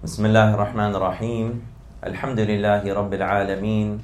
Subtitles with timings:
[0.00, 1.60] بسم الله الرحمن الرحيم
[2.08, 4.00] الحمد لله رب العالمين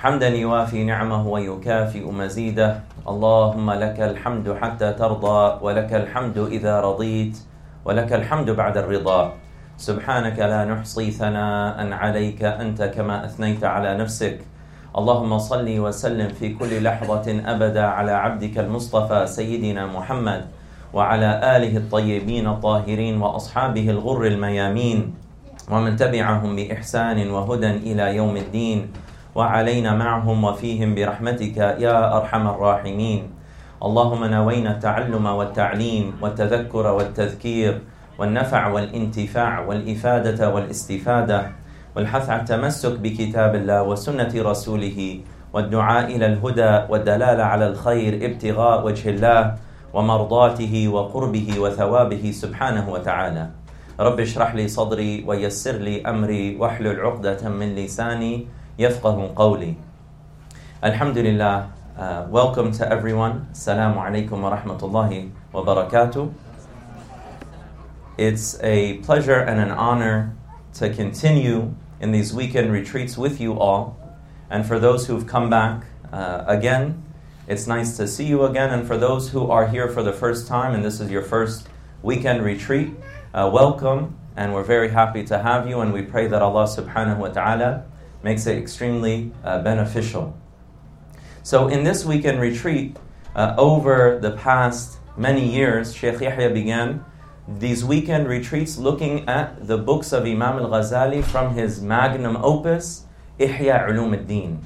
[0.00, 7.36] حمدا يوافي نعمه ويكافئ مزيده اللهم لك الحمد حتى ترضى ولك الحمد اذا رضيت
[7.84, 9.32] ولك الحمد بعد الرضا
[9.76, 14.40] سبحانك لا نحصي ثناء عليك انت كما اثنيت على نفسك
[14.96, 20.48] اللهم صل وسلم في كل لحظه ابدا على عبدك المصطفى سيدنا محمد
[20.92, 25.14] وعلى آله الطيبين الطاهرين وأصحابه الغر الميامين
[25.70, 28.88] ومن تبعهم بإحسان وهدى إلى يوم الدين
[29.34, 33.22] وعلينا معهم وفيهم برحمتك يا أرحم الراحمين.
[33.82, 37.80] اللهم نوينا التعلم والتعليم والتذكر والتذكير
[38.18, 41.40] والنفع والانتفاع والإفادة والاستفادة
[41.96, 45.20] والحث على التمسك بكتاب الله وسنة رسوله
[45.52, 49.54] والدعاء إلى الهدى والدلالة على الخير ابتغاء وجه الله
[49.93, 53.49] ومرضاته وقربه وثوابه سبحانه وتعالى
[53.99, 58.47] رب اشرح لي صدري ويسر لي امري واحلل عقده من لساني
[58.79, 59.73] يفقه قولي
[60.83, 66.29] الحمد لله uh, welcome to everyone السلام عليكم ورحمه الله وبركاته
[68.17, 70.33] it's a pleasure and an honor
[70.73, 73.95] to continue in these weekend retreats with you all
[74.49, 77.03] and for those who've come back uh, again
[77.48, 78.70] it's nice to see you again.
[78.70, 81.66] And for those who are here for the first time and this is your first
[82.02, 82.90] weekend retreat,
[83.32, 84.18] uh, welcome.
[84.36, 85.80] And we're very happy to have you.
[85.80, 87.86] And we pray that Allah subhanahu wa ta'ala
[88.22, 90.36] makes it extremely uh, beneficial.
[91.42, 92.98] So, in this weekend retreat,
[93.34, 97.04] uh, over the past many years, Sheikh Yahya began
[97.48, 103.06] these weekend retreats looking at the books of Imam al Ghazali from his magnum opus,
[103.40, 104.62] Ihya Ulum al-Din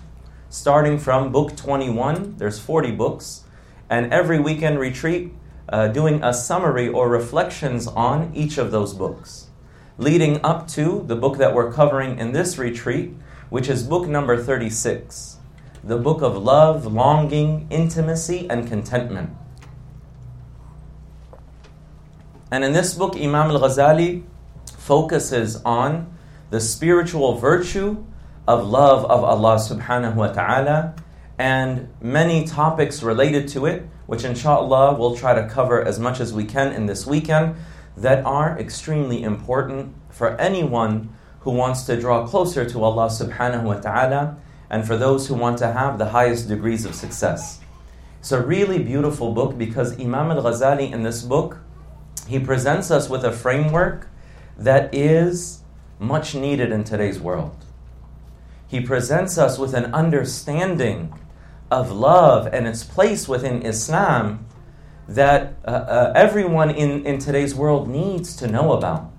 [0.53, 2.37] starting from book 21.
[2.37, 3.45] There's 40 books.
[3.89, 5.33] And every weekend retreat,
[5.71, 9.49] uh, doing a summary or reflections on each of those books,
[9.97, 13.15] leading up to the book that we're covering in this retreat,
[13.49, 15.39] which is book number 36
[15.85, 19.31] the book of love, longing, intimacy, and contentment.
[22.53, 24.23] And in this book, Imam al Ghazali
[24.79, 26.17] focuses on
[26.51, 28.05] the spiritual virtue
[28.47, 30.95] of love of Allah subhanahu wa ta'ala
[31.39, 36.33] and many topics related to it, which inshallah we'll try to cover as much as
[36.33, 37.55] we can in this weekend,
[37.97, 43.75] that are extremely important for anyone who wants to draw closer to Allah subhanahu wa
[43.75, 44.37] ta'ala
[44.71, 47.61] and for those who want to have the highest degrees of success.
[48.21, 51.59] It's a really beautiful book because Imam al Ghazali in this book,
[52.29, 54.09] he presents us with a framework
[54.57, 55.61] that is
[55.99, 57.65] much needed in today's world
[58.73, 61.13] he presents us with an understanding
[61.71, 64.47] of love and its place within Islam
[65.07, 69.13] that uh, uh, everyone in, in today's world needs to know about.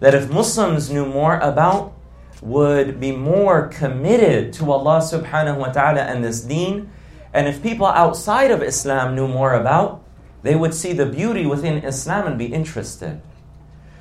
[0.00, 1.94] That if Muslims knew more about,
[2.42, 6.90] would be more committed to Allah subhanahu wa ta'ala and this deen.
[7.32, 10.02] And if people outside of Islam knew more about,
[10.42, 13.22] they would see the beauty within Islam and be interested.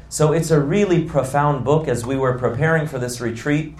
[0.08, 3.76] So it's a really profound book as we were preparing for this retreat.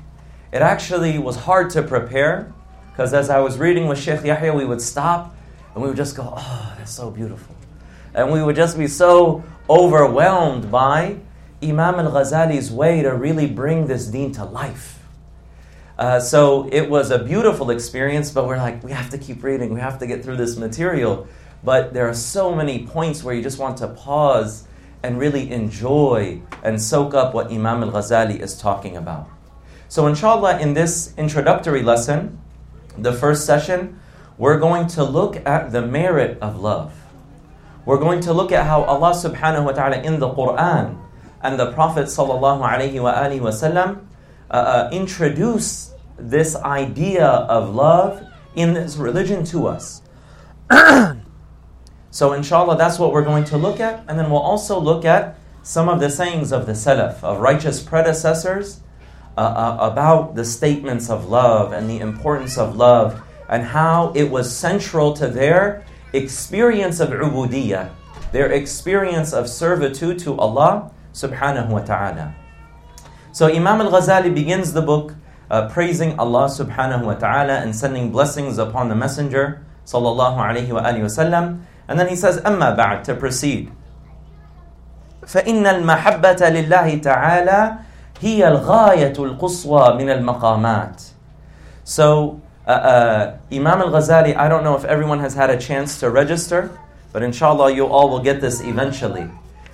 [0.52, 2.52] It actually was hard to prepare
[2.92, 5.36] because as I was reading with Sheikh Yahya, we would stop
[5.74, 7.56] and we would just go, oh, that's so beautiful.
[8.14, 11.18] And we would just be so overwhelmed by
[11.62, 15.00] Imam al Ghazali's way to really bring this deen to life.
[16.00, 19.74] Uh, so it was a beautiful experience, but we're like, we have to keep reading,
[19.74, 21.28] we have to get through this material.
[21.64, 24.66] But there are so many points where you just want to pause
[25.04, 29.30] and really enjoy and soak up what Imam al Ghazali is talking about.
[29.90, 32.40] So, inshallah, in this introductory lesson,
[32.96, 34.00] the first session,
[34.38, 36.94] we're going to look at the merit of love.
[37.86, 40.96] We're going to look at how Allah subhanahu wa ta'ala in the Quran
[41.42, 43.16] and the Prophet sallallahu alayhi wa
[43.50, 44.06] wasallam
[44.52, 48.22] uh, uh, introduce this idea of love
[48.54, 50.04] in this religion to us.
[52.12, 54.06] so, inshallah, that's what we're going to look at.
[54.08, 57.82] And then we'll also look at some of the sayings of the Salaf, of righteous
[57.82, 58.82] predecessors
[59.39, 64.31] uh, uh, about the statements of love and the importance of love and how it
[64.31, 67.91] was central to their experience of ubudiyah,
[68.33, 72.35] their experience of servitude to Allah subhanahu wa ta'ala.
[73.33, 75.15] So Imam al-Ghazali begins the book
[75.51, 80.83] uh, praising Allah subhanahu wa ta'ala and sending blessings upon the messenger sallallahu alayhi wa
[80.83, 81.63] alihi wasallam.
[81.89, 83.71] And then he says, أما بعد, to proceed.
[85.27, 87.79] فإن المحبة لله تعالى
[88.21, 91.03] هي الغاية القصوى من المقامات.
[91.85, 96.01] So, uh, uh, Imam al Ghazali, I don't know if everyone has had a chance
[96.01, 96.71] to register,
[97.13, 99.29] but inshallah you all will get this eventually.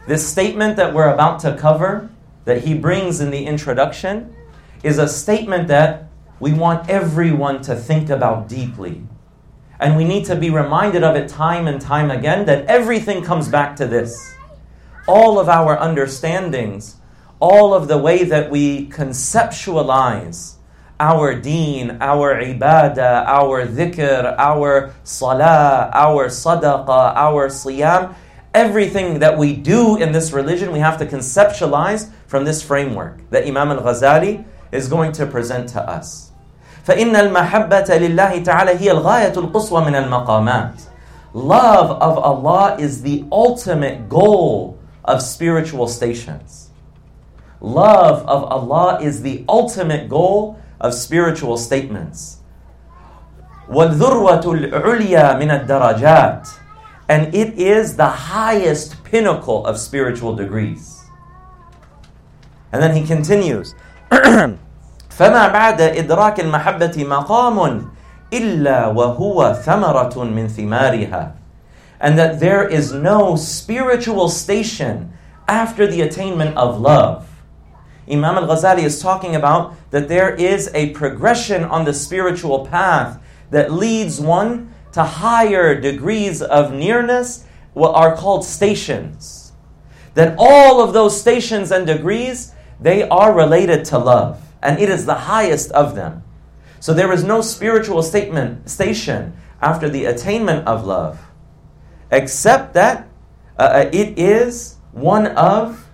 [0.08, 2.10] This statement that we're about to cover
[2.44, 4.34] that he brings in the introduction
[4.82, 6.08] is a statement that
[6.40, 9.02] we want everyone to think about deeply.
[9.78, 13.48] And we need to be reminded of it time and time again that everything comes
[13.48, 14.34] back to this.
[15.06, 16.96] All of our understandings,
[17.40, 20.54] all of the way that we conceptualize
[21.00, 28.14] our deen, our ibadah, our dhikr, our salah, our sadaqah, our siyam,
[28.52, 33.46] everything that we do in this religion, we have to conceptualize from this framework that
[33.46, 36.30] Imam al Ghazali is going to present to us.
[36.86, 40.82] فإن المحبة لله تعالى هي الغاية القصوى من المقامات.
[41.32, 46.63] Love of Allah is the ultimate goal of spiritual stations.
[47.60, 52.38] Love of Allah is the ultimate goal of spiritual statements.
[53.68, 56.48] وَالذُرْوَةُ الْعُلْيَا مِنَ الدَّرَجَاتِ
[57.08, 61.04] And it is the highest pinnacle of spiritual degrees.
[62.72, 63.74] And then he continues,
[64.10, 67.90] فَمَا بَعْدَ إِدْرَاكِ الْمَحَبَّةِ مَقَامٌ
[68.32, 71.32] إِلَّا وَهُوَ ثَمَرَةٌ مِنْ ثِمَارِهَا
[72.00, 75.12] And that there is no spiritual station
[75.46, 77.28] after the attainment of love
[78.09, 83.19] Imam al Ghazali is talking about that there is a progression on the spiritual path
[83.49, 89.53] that leads one to higher degrees of nearness, what are called stations.
[90.13, 95.05] That all of those stations and degrees, they are related to love, and it is
[95.05, 96.23] the highest of them.
[96.79, 101.19] So there is no spiritual statement station after the attainment of love,
[102.11, 103.09] except that
[103.57, 105.84] uh, uh it is one of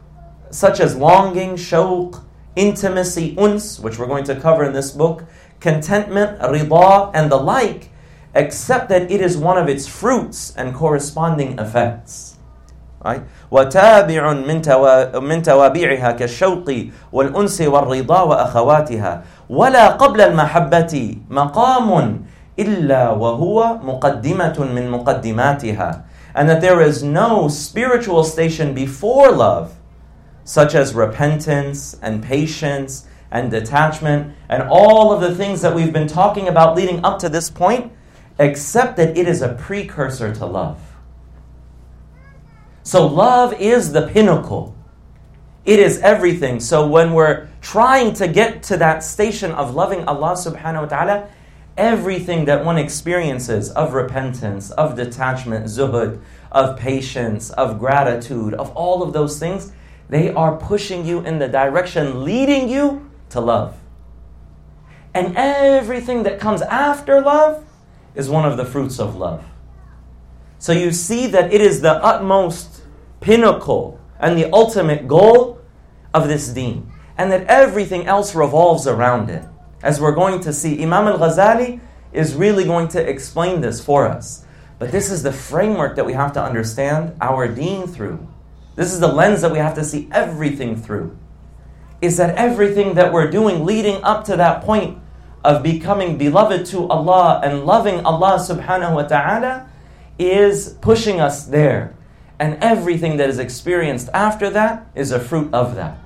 [0.51, 2.23] such as longing, shawq,
[2.57, 5.25] intimacy, uns, which we're going to cover in this book,
[5.61, 7.91] contentment, rida, and the like,
[8.35, 12.37] except that it is one of its fruits and corresponding effects.
[13.05, 13.23] Right?
[13.53, 14.59] وتابع من
[15.23, 16.67] من توابعها كالشوق
[17.13, 22.21] والأنس والرضا وأخواتها ولا قبل المحبة مقام
[22.59, 26.05] إلا وهو مقدمة من مقدماتها
[26.35, 29.77] and that there is no spiritual station before love
[30.44, 36.08] such as repentance and patience and detachment and all of the things that we've been
[36.08, 37.92] talking about leading up to this point,
[38.40, 40.80] except that it is a precursor to love.
[42.84, 44.76] So, love is the pinnacle.
[45.66, 46.60] It is everything.
[46.60, 51.30] So, when we're trying to get to that station of loving Allah subhanahu wa ta'ala,
[51.78, 56.22] everything that one experiences of repentance, of detachment, zuhud,
[56.52, 59.72] of patience, of gratitude, of all of those things,
[60.12, 63.78] they are pushing you in the direction leading you to love.
[65.14, 67.66] And everything that comes after love
[68.14, 69.42] is one of the fruits of love.
[70.60, 72.82] So you see that it is the utmost
[73.22, 75.62] pinnacle and the ultimate goal
[76.14, 76.92] of this deen.
[77.18, 79.46] And that everything else revolves around it.
[79.82, 81.80] As we're going to see, Imam al Ghazali
[82.12, 84.46] is really going to explain this for us.
[84.78, 88.28] But this is the framework that we have to understand our deen through.
[88.76, 91.18] This is the lens that we have to see everything through.
[92.02, 94.98] Is that everything that we're doing leading up to that point
[95.44, 99.68] of becoming beloved to Allah and loving Allah subhanahu wa ta'ala
[100.18, 101.96] is pushing us there.
[102.40, 105.98] And everything that is experienced after that is a fruit of that.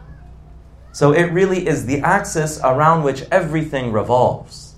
[0.92, 4.76] So it really is the axis around which everything revolves.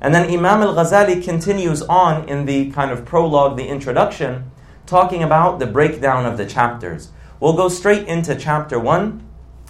[0.00, 4.50] And then Imam al Ghazali continues on in the kind of prologue, the introduction
[4.85, 7.09] talking about the breakdown of the chapters.
[7.39, 9.23] We'll go straight into chapter 1,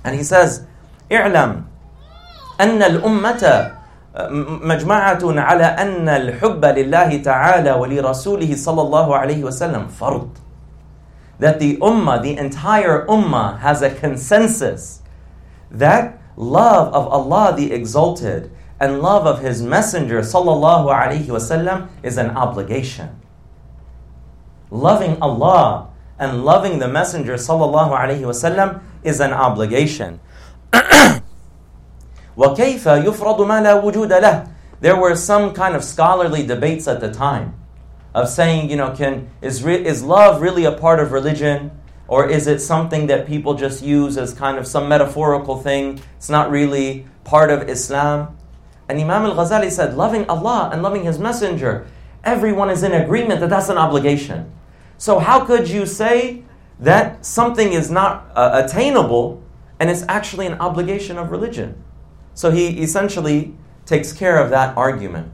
[0.03, 0.65] and he says,
[1.09, 1.65] اعلم
[2.59, 3.77] أن الأمة
[4.15, 10.29] مجمعة على أن الحب لله تعالى ولرسوله صلى الله عليه وسلم فرض.
[11.39, 15.01] That the ummah, the entire ummah, has a consensus
[15.71, 22.17] that love of Allah the Exalted and love of His Messenger sallallahu alaihi wasallam is
[22.17, 23.21] an obligation
[24.69, 30.19] loving Allah and loving the Messenger sallallahu alaihi wasallam is an obligation.
[32.37, 34.47] وكيف يفرض ما لا وجود له?
[34.79, 37.53] There were some kind of scholarly debates at the time
[38.13, 41.71] of saying, you know, can is re, is love really a part of religion?
[42.07, 46.01] Or is it something that people just use as kind of some metaphorical thing?
[46.17, 48.37] It's not really part of Islam.
[48.89, 51.87] And Imam al Ghazali said, loving Allah and loving His Messenger,
[52.26, 54.52] everyone is in agreement that that's an obligation.
[54.98, 56.42] So, how could you say
[56.80, 59.42] that something is not uh, attainable
[59.78, 61.82] and it's actually an obligation of religion?
[62.34, 63.54] So, he essentially
[63.86, 65.32] takes care of that argument.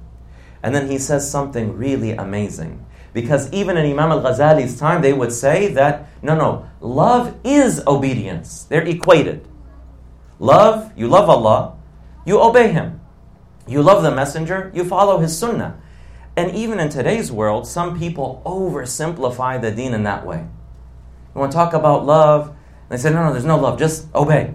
[0.62, 2.84] And then he says something really amazing.
[3.12, 7.82] Because even in Imam al Ghazali's time, they would say that no, no, love is
[7.86, 8.64] obedience.
[8.64, 9.46] They're equated.
[10.38, 11.76] Love, you love Allah,
[12.24, 13.00] you obey Him.
[13.66, 15.80] You love the Messenger, you follow His Sunnah.
[16.36, 20.38] And even in today's world, some people oversimplify the deen in that way.
[20.38, 22.54] You want to talk about love,
[22.88, 24.54] they say, no, no, there's no love, just obey.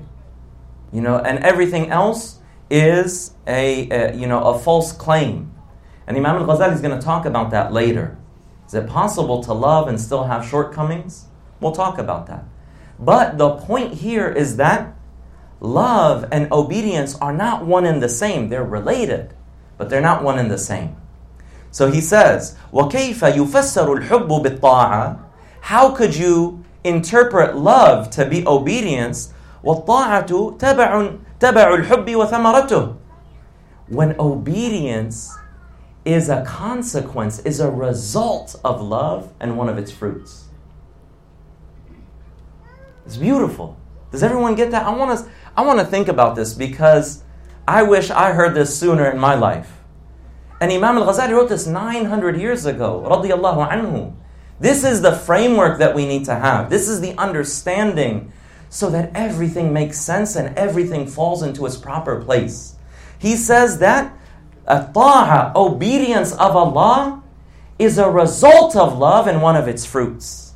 [0.92, 5.54] You know, and everything else is a, a you know a false claim.
[6.06, 8.18] And Imam al-Ghazali is going to talk about that later.
[8.66, 11.26] Is it possible to love and still have shortcomings?
[11.60, 12.46] We'll talk about that.
[13.00, 14.96] But the point here is that
[15.60, 18.50] love and obedience are not one and the same.
[18.50, 19.34] They're related,
[19.78, 20.96] but they're not one and the same.
[21.71, 25.19] So he says, وَكَيْفَ يُفَسَّرُ الْحُبُّ بِالطَّاعَةِ
[25.63, 29.33] How could you interpret love to be obedience?
[29.65, 32.97] وَالطَّاعَةُ تَبَعٌ تَبَعُ الْحُبِّ وَثَمَرَتُهُ
[33.89, 35.37] When obedience
[36.05, 40.49] is a consequence, is a result of love and one of its fruits.
[43.07, 43.77] It's beautiful.
[44.11, 44.87] Does everyone get that?
[44.87, 47.23] I want to I want to think about this because
[47.67, 49.76] I wish I heard this sooner in my life.
[50.61, 54.15] And Imam al-Ghazali wrote this 900 years ago, radiyallahu anhu.
[54.61, 56.71] This is the framework that we need to have.
[56.71, 58.33] This is the understanding
[58.69, 62.77] so that everything makes sense and everything falls into its proper place.
[63.19, 64.17] He says that
[64.67, 67.23] ta'a, obedience of Allah,
[67.79, 70.55] is a result of love and one of its fruits.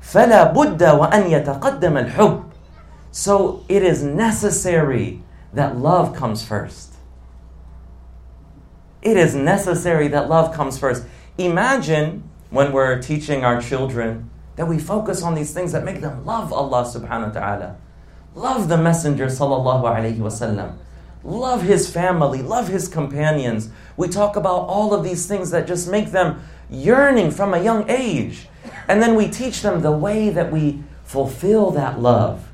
[0.00, 2.50] فَلَا بُدَّ وَأَن يَتَقَدَّمَ الْحُبِّ
[3.10, 6.85] So it is necessary that love comes first.
[9.07, 11.05] It is necessary that love comes first.
[11.37, 16.25] Imagine when we're teaching our children that we focus on these things that make them
[16.25, 17.77] love Allah subhanahu wa ta'ala,
[18.35, 20.75] love the Messenger sallallahu alayhi wasallam,
[21.23, 23.69] love his family, love his companions.
[23.95, 27.89] We talk about all of these things that just make them yearning from a young
[27.89, 28.49] age.
[28.89, 32.51] And then we teach them the way that we fulfill that love,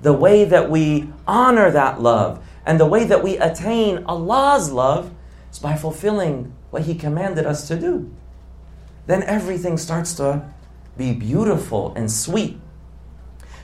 [0.00, 5.12] the way that we honor that love, and the way that we attain Allah's love
[5.51, 8.11] is by fulfilling what He commanded us to do.
[9.07, 10.49] Then everything starts to
[10.97, 12.59] be beautiful and sweet.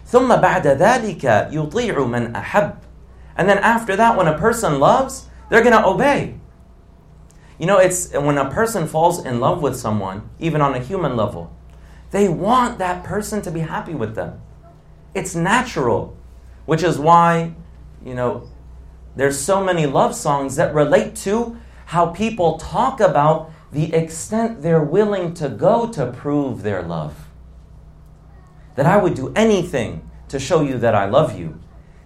[0.05, 2.75] ثم بعد ذلك يطيع من أحب
[3.36, 6.36] and then after that, when a person loves, they're going to obey.
[7.57, 11.15] You know, it's when a person falls in love with someone, even on a human
[11.15, 11.55] level,
[12.12, 14.41] they want that person to be happy with them.
[15.13, 16.17] It's natural,
[16.65, 17.53] which is why,
[18.03, 18.48] you know,
[19.15, 24.83] there's so many love songs that relate to how people talk about the extent they're
[24.83, 27.28] willing to go to prove their love.
[28.75, 31.61] That I would do anything to show you that I love you.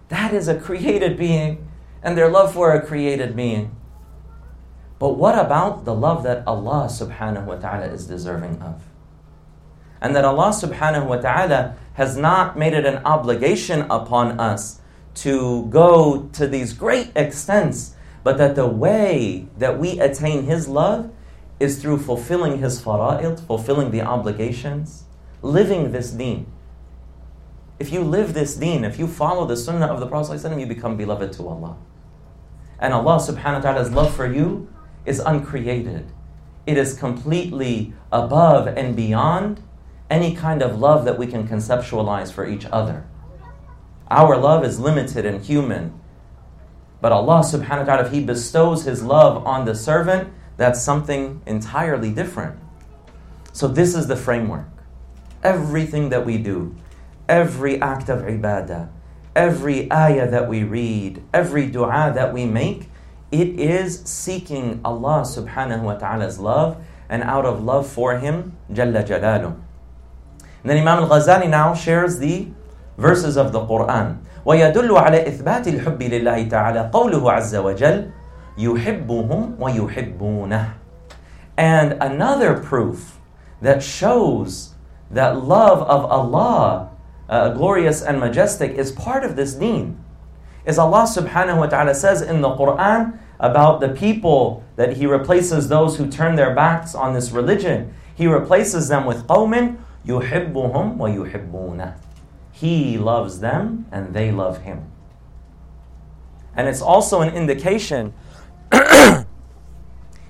[0.09, 1.69] That is a created being,
[2.03, 3.75] and their love for a created being.
[4.99, 8.83] But what about the love that Allah subhanahu wa ta'ala is deserving of?
[10.01, 14.81] And that Allah subhanahu wa ta'ala has not made it an obligation upon us
[15.15, 21.11] to go to these great extents, but that the way that we attain His love
[21.59, 25.05] is through fulfilling His fara'id, fulfilling the obligations,
[25.43, 26.47] living this deen.
[27.79, 30.97] If you live this deen, if you follow the sunnah of the Prophet you become
[30.97, 31.77] beloved to Allah.
[32.79, 34.69] And Allah subhanahu wa ta'ala's love for you
[35.05, 36.11] is uncreated.
[36.67, 39.63] It is completely above and beyond
[40.11, 43.07] any kind of love that we can conceptualize for each other.
[44.11, 46.00] Our love is limited and human.
[47.01, 51.41] But Allah subhanahu wa ta'ala, if He bestows His love on the servant, that's something
[51.47, 52.59] entirely different.
[53.53, 54.69] So, this is the framework.
[55.43, 56.77] Everything that we do,
[57.29, 58.91] every act of ibadah,
[59.35, 62.91] every ayah that we read, every dua that we make,
[63.33, 69.07] it is seeking Allah subhanahu wa ta'ala's love and out of love for Him, Jalla
[69.07, 69.57] Jalaluh.
[70.63, 72.49] And then Imam al-Ghazali now shares the
[72.99, 74.19] verses of the Quran.
[74.50, 78.10] ويدل على إثبات الحب لله تعالى قوله عز وجل
[78.58, 80.66] يحبهم ويحبونه
[81.58, 83.20] And another proof
[83.62, 84.76] that shows
[85.10, 86.90] that love of Allah
[87.30, 89.98] uh, glorious and majestic is part of this deen.
[90.66, 95.70] Is Allah subhanahu wa ta'ala says in the Quran about the people that He replaces
[95.70, 97.94] those who turn their backs on this religion.
[98.16, 101.94] He replaces them with قوم يحبهم ويحبونه.
[102.60, 104.92] He loves them and they love Him.
[106.56, 108.14] And it's also an indication,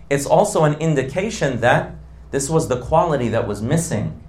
[0.10, 1.96] it's also an indication that
[2.32, 4.22] this was the quality that was missing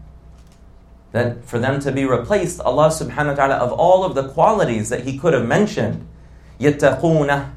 [1.13, 4.91] that for them to be replaced, Allah subhanahu wa ta'ala, of all of the qualities
[4.91, 6.07] that He could have mentioned,
[6.61, 7.53] يَتَّقُونَ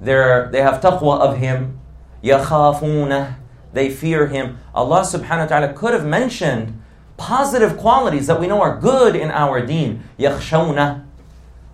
[0.00, 1.78] they have taqwa of Him,
[2.24, 3.34] يَخَافُونَ
[3.72, 4.58] they fear Him.
[4.74, 6.81] Allah subhanahu wa ta'ala could have mentioned
[7.16, 10.04] positive qualities that we know are good in our deen.
[10.18, 11.04] يَخْشَوْنَ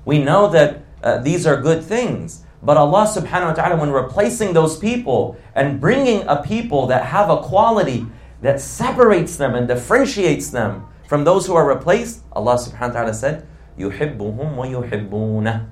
[0.04, 2.44] we know that uh, these are good things.
[2.62, 7.28] But Allah subhanahu wa ta'ala, when replacing those people and bringing a people that have
[7.28, 8.06] a quality
[8.40, 13.14] that separates them and differentiates them from those who are replaced, Allah subhanahu wa ta'ala
[13.14, 13.46] said,
[13.78, 15.66] يُحِبُّهُمْ وَيُحِبُّونَ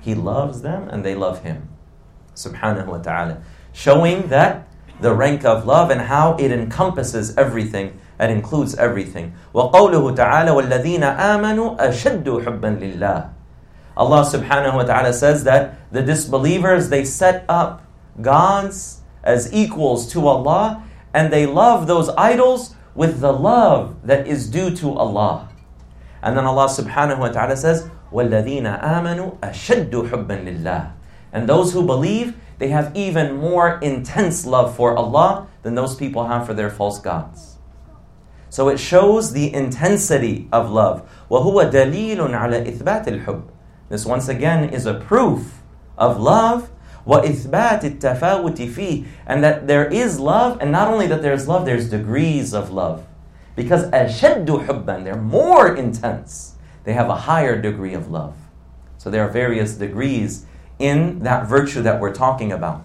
[0.00, 1.68] He loves them and they love Him.
[2.34, 3.42] Subhanahu wa ta'ala.
[3.72, 4.68] Showing that
[5.00, 9.34] the rank of love and how it encompasses everything and includes everything.
[9.54, 13.30] وَقَوْلُهُ تَعَالَى وَالَّذِينَ آمَنُوا أَشَدُّ حُبًّا لِلَّهِ
[13.96, 17.82] Allah subhanahu wa ta'ala says that the disbelievers, they set up
[18.20, 20.84] gods as equals to Allah
[21.14, 25.48] and they love those idols with the love that is due to Allah.
[26.22, 30.92] And then Allah subhanahu wa ta'ala says, وَالَّذِينَ آمَنُوا أَشَدُّ حُبًّا لِلَّهِ
[31.32, 36.26] And those who believe, they have even more intense love for Allah than those people
[36.26, 37.49] have for their false gods.
[38.50, 41.08] So it shows the intensity of love.
[41.30, 43.42] وَهُوَ دَلِيلٌ عَلَى إِثْبَاتِ الْحُبِّ
[43.88, 45.62] This once again is a proof
[45.98, 46.70] of love
[47.06, 51.88] وإثبات التفاوت فيه and that there is love and not only that there's love there's
[51.88, 53.06] degrees of love
[53.54, 58.34] because أشد حبا they're more intense they have a higher degree of love
[58.98, 60.46] so there are various degrees
[60.78, 62.84] in that virtue that we're talking about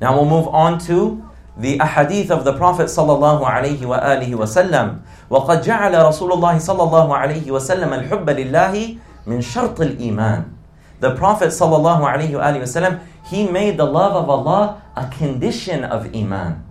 [0.00, 5.00] now we'll move on to the ahadith of the Prophet sallallahu alaihi wasallam
[5.30, 10.60] وقد جعل رسول الله صلى الله عليه وسلم الحب لله من شرط الإيمان
[11.00, 13.00] the Prophet ﷺ,
[13.32, 16.62] he made the love of Allah a condition of Iman.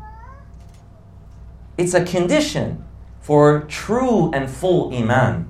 [1.78, 2.86] It's a condition
[3.20, 5.50] for true and full Iman.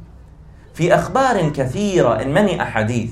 [0.74, 3.12] في أخبار كثيرة in many أحاديث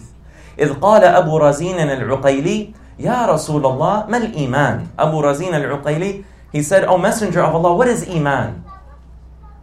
[0.60, 6.84] إذ قال أبو رزين العقيلي يا رسول الله ما الإيمان أبو رزين العقيلي he said
[6.86, 8.64] oh messenger of Allah what is Iman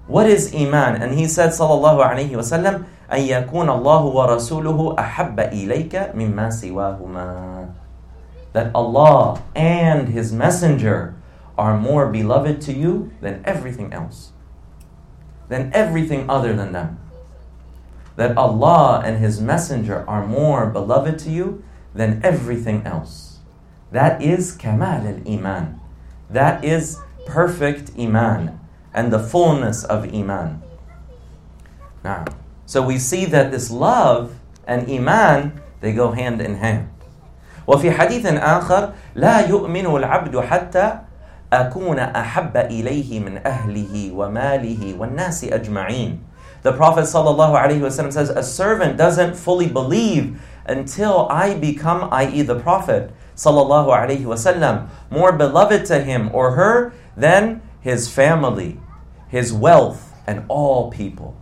[0.07, 5.41] what is Iman and he said صلى الله عليه وسلم أن يكون الله ورسوله أحب
[5.41, 7.69] إليك مما سواهما
[8.55, 11.15] that Allah and His Messenger
[11.59, 14.31] are more beloved to you than everything else,
[15.49, 16.99] than everything other than them.
[18.15, 23.39] That Allah and His Messenger are more beloved to you than everything else.
[23.93, 25.81] That is Kamal al Iman.
[26.31, 28.59] That is perfect Iman
[28.93, 30.63] and the fullness of Iman.
[32.03, 32.25] Now,
[32.67, 36.89] so we see that this love and iman, they go hand in hand.
[37.67, 40.99] وفي حديث آخر لا يؤمن العبد حتى
[41.53, 46.19] أكون أحب إليه من أهله وماله والناس أجمعين.
[46.63, 53.12] The Prophet ﷺ says, A servant doesn't fully believe until I become, i.e., the Prophet
[53.36, 58.80] ﷺ, more beloved to him or her than his family,
[59.28, 61.36] his wealth, and all people.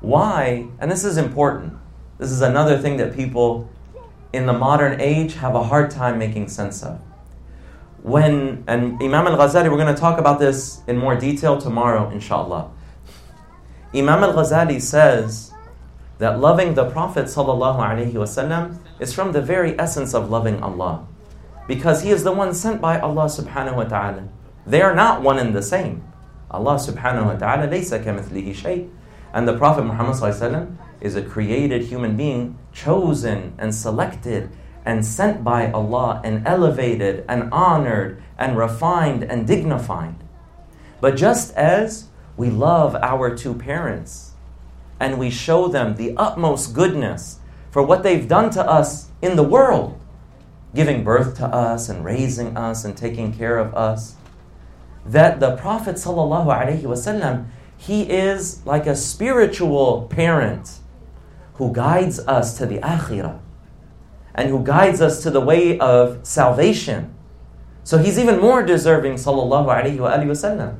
[0.00, 0.66] Why?
[0.78, 1.74] And this is important.
[2.18, 3.68] This is another thing that people
[4.32, 7.00] in the modern age have a hard time making sense of.
[8.02, 12.10] When, and Imam al Ghazali, we're going to talk about this in more detail tomorrow,
[12.10, 12.70] inshallah.
[13.94, 15.52] Imam al Ghazali says
[16.18, 21.06] that loving the Prophet wasallam is from the very essence of loving Allah.
[21.68, 24.28] Because he is the one sent by Allah subhanahu wa ta'ala.
[24.66, 26.02] They are not one and the same.
[26.50, 28.88] Allah subhanahu wa ta'ala laysa kamithlihi shay.
[29.32, 34.50] And the Prophet Muhammad is a created human being, chosen and selected
[34.86, 40.14] and sent by Allah and elevated and honored and refined and dignified.
[41.00, 44.25] But just as we love our two parents
[44.98, 49.42] and we show them the utmost goodness for what they've done to us in the
[49.42, 50.00] world,
[50.74, 54.16] giving birth to us and raising us and taking care of us,
[55.04, 57.46] that the Prophet ﷺ
[57.78, 60.78] he is like a spiritual parent
[61.54, 63.38] who guides us to the akhirah
[64.34, 67.14] and who guides us to the way of salvation.
[67.84, 70.74] So he's even more deserving, sallallahu alayhi wa.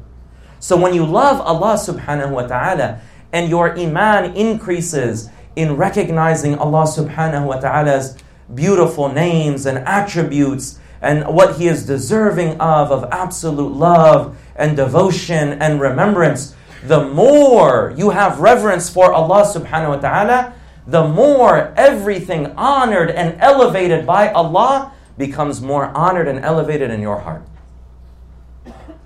[0.59, 3.01] So when you love Allah subhanahu wa ta'ala
[3.37, 8.17] and your iman increases in recognizing Allah subhanahu wa ta'ala's
[8.55, 15.61] beautiful names and attributes and what He is deserving of, of absolute love and devotion
[15.61, 20.55] and remembrance, the more you have reverence for Allah subhanahu wa ta'ala,
[20.87, 27.21] the more everything honored and elevated by Allah becomes more honored and elevated in your
[27.21, 27.45] heart.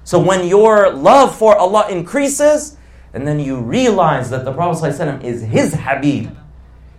[0.05, 2.77] So when your love for Allah increases,
[3.14, 6.36] and then you realize that the Prophet ﷺ is his Habib.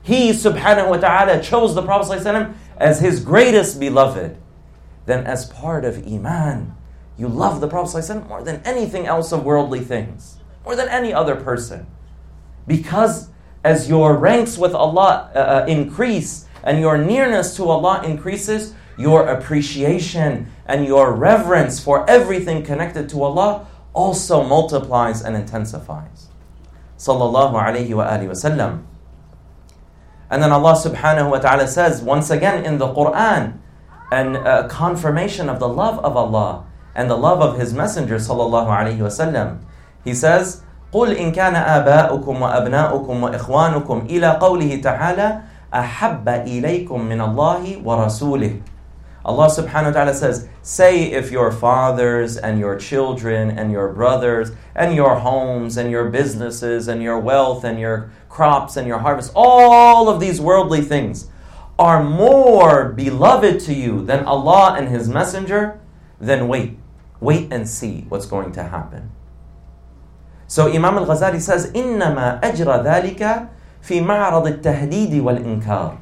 [0.02, 4.37] He subhanahu wa ta'ala chose the Prophet ﷺ as his greatest beloved.
[5.05, 6.74] Then as part of Iman,
[7.18, 11.14] you love the Prophet ﷺ more than anything else of worldly things more than any
[11.14, 11.87] other person.
[12.66, 13.31] Because
[13.64, 19.29] as your ranks with Allah uh, uh, increase and your nearness to Allah increases, your
[19.29, 26.29] appreciation and your reverence for everything connected to Allah also multiplies and intensifies.
[26.98, 28.85] Sallallahu alayhi wa alihi wasallam.
[30.31, 33.59] And then Allah subhanahu wa ta'ala says once again in the Quran,
[34.11, 38.70] and a confirmation of the love of Allah and the love of His Messenger sallallahu
[38.70, 39.59] alayhi wasallam.
[40.05, 45.40] He says, قل إن كان آباؤكم وأبناؤكم وإخوانكم إلى قوله تعالى
[45.74, 48.61] أحب إليكم من الله ورسوله
[49.26, 54.52] Allah subhanahu wa ta'ala says, Say if your fathers and your children and your brothers
[54.74, 59.33] and your homes and your businesses and your wealth and your crops and your harvest,
[59.35, 61.29] all of these worldly things
[61.76, 65.81] are more beloved to you than Allah and His Messenger,
[66.20, 66.79] then wait.
[67.18, 69.11] Wait and see what's going to happen.
[70.46, 73.48] So Imam al-Ghazali says, إِنَّمَا أَجْرَ ذَلِكَ
[73.83, 75.98] فِي مَعْرَضِ التَّهْدِيدِ وَالْإِنكَارِ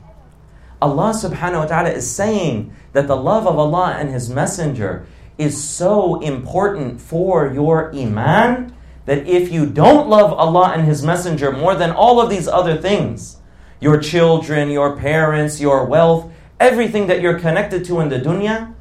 [0.82, 5.06] Allah subhanahu wa ta'ala is saying that the love of Allah and His Messenger
[5.38, 11.52] is so important for your iman that if you don't love Allah and His Messenger
[11.52, 13.38] more than all of these other things,
[13.80, 18.74] your children, your parents, your wealth, everything that you're connected to in the dunya,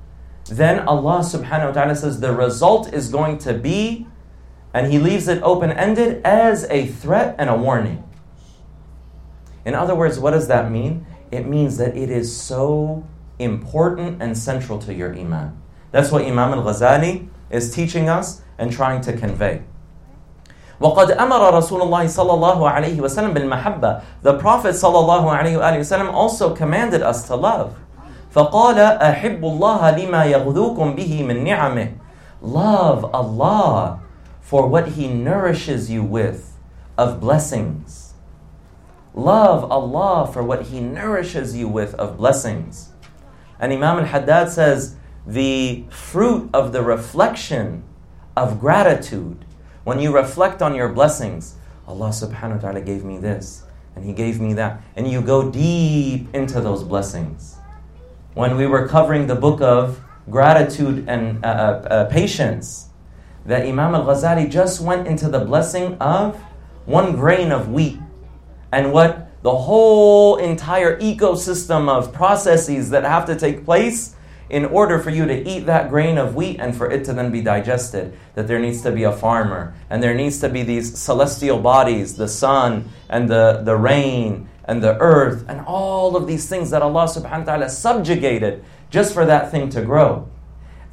[0.46, 4.06] then Allah subhanahu wa ta'ala says the result is going to be
[4.72, 8.04] and he leaves it open ended as a threat and a warning.
[9.64, 11.06] In other words, what does that mean?
[11.31, 13.03] It means that it is so
[13.39, 15.57] important and central to your iman.
[15.91, 19.63] That's what Imam al Ghazali is teaching us and trying to convey.
[20.81, 24.03] وقد أمر رسول الله صلى الله عليه وسلم بالمحبة.
[24.21, 27.75] The Prophet صلى الله عليه وآله وسلم also commanded us to love.
[28.33, 31.93] فقال أحب الله لما يغذوكم به من نعمه.
[32.41, 34.01] Love Allah
[34.41, 36.57] for what He nourishes you with
[36.97, 38.06] of blessings.
[39.18, 42.92] Love Allah for what He nourishes you with of blessings.
[43.58, 44.94] And Imam al Haddad says,
[45.26, 47.82] the fruit of the reflection
[48.36, 49.44] of gratitude,
[49.82, 51.56] when you reflect on your blessings,
[51.88, 53.64] Allah subhanahu wa ta'ala gave me this,
[53.96, 57.56] and He gave me that, and you go deep into those blessings.
[58.34, 60.00] When we were covering the book of
[60.30, 62.90] gratitude and uh, uh, uh patience,
[63.46, 66.36] that Imam al Ghazali just went into the blessing of
[66.86, 67.98] one grain of wheat
[68.72, 74.14] and what the whole entire ecosystem of processes that have to take place
[74.50, 77.30] in order for you to eat that grain of wheat and for it to then
[77.30, 80.98] be digested, that there needs to be a farmer and there needs to be these
[80.98, 86.48] celestial bodies, the sun and the, the rain and the earth and all of these
[86.48, 90.28] things that Allah subhanahu wa ta'ala subjugated just for that thing to grow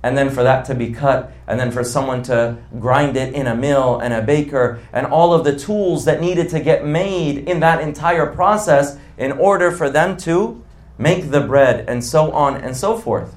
[0.06, 3.48] and then for that to be cut, and then for someone to grind it in
[3.48, 7.50] a mill and a baker, and all of the tools that needed to get made
[7.50, 10.64] in that entire process in order for them to
[11.00, 13.36] make the bread, and so on and so forth.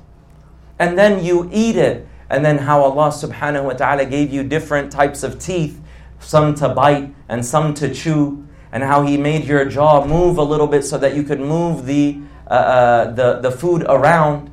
[0.78, 4.92] And then you eat it, and then how Allah subhanahu wa ta'ala gave you different
[4.92, 5.80] types of teeth,
[6.20, 10.44] some to bite and some to chew, and how He made your jaw move a
[10.44, 14.52] little bit so that you could move the, uh, uh, the, the food around.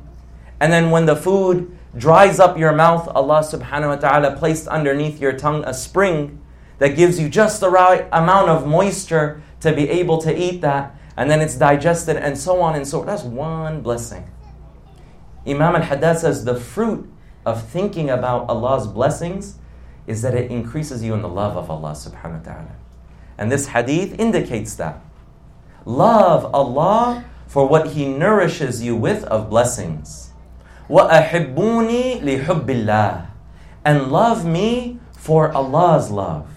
[0.60, 5.20] And then when the food dries up your mouth, Allah subhanahu wa ta'ala placed underneath
[5.20, 6.40] your tongue a spring
[6.78, 10.94] that gives you just the right amount of moisture to be able to eat that,
[11.16, 13.06] and then it's digested, and so on and so on.
[13.06, 14.30] That's one blessing.
[15.46, 17.10] Imam al Haddad says the fruit
[17.44, 19.56] of thinking about Allah's blessings
[20.06, 22.76] is that it increases you in the love of Allah subhanahu wa ta'ala.
[23.38, 25.00] And this hadith indicates that.
[25.84, 30.25] Love Allah for what He nourishes you with of blessings.
[30.89, 33.25] وَأَحِبُّونِي لِحُبِّ اللَّهِ
[33.85, 36.47] And love me for Allah's love.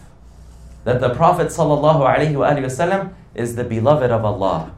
[0.85, 4.73] That the Prophet ﷺ is the beloved of Allah.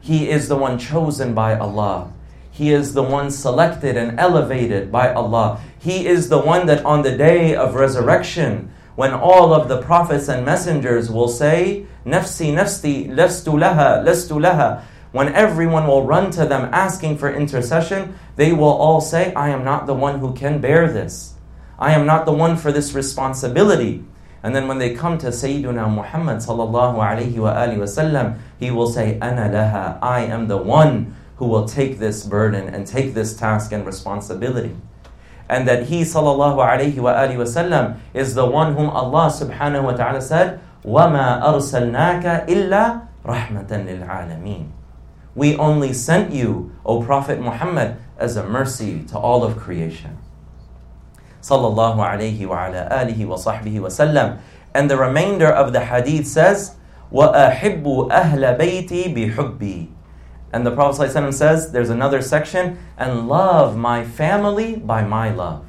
[0.00, 2.12] He is the one chosen by Allah.
[2.50, 5.60] He is the one selected and elevated by Allah.
[5.78, 10.28] He is the one that on the day of resurrection, when all of the prophets
[10.28, 16.44] and messengers will say, Nafsi, nafsi, lestu laha, lestu laha, when everyone will run to
[16.44, 20.60] them asking for intercession, they will all say, I am not the one who can
[20.60, 21.34] bear this.
[21.78, 24.04] I am not the one for this responsibility.
[24.42, 29.18] And then when they come to Sayyidina Muhammad sallallahu alayhi wa wasallam, he will say,
[29.20, 33.72] Ana laha, I am the one who will take this burden and take this task
[33.72, 34.76] and responsibility.
[35.48, 40.20] And that he sallallahu alayhi wa wasallam is the one whom Allah subhanahu wa ta'ala
[40.20, 44.78] said, وَمَا أَرْسَلْنَاكَ إِلَّا رَحْمَةً لِلْعَالَمِينَ
[45.34, 50.18] we only sent you, O Prophet Muhammad, as a mercy to all of creation.
[51.40, 54.40] Sallallahu alayhi wa ala alihi wa sahbihi wa sallam.
[54.74, 56.74] And the remainder of the hadith says,
[57.12, 59.88] وأحب أهل بيتي بحبي
[60.52, 65.66] and the Prophet ﷺ says, there's another section, and love my family by my love.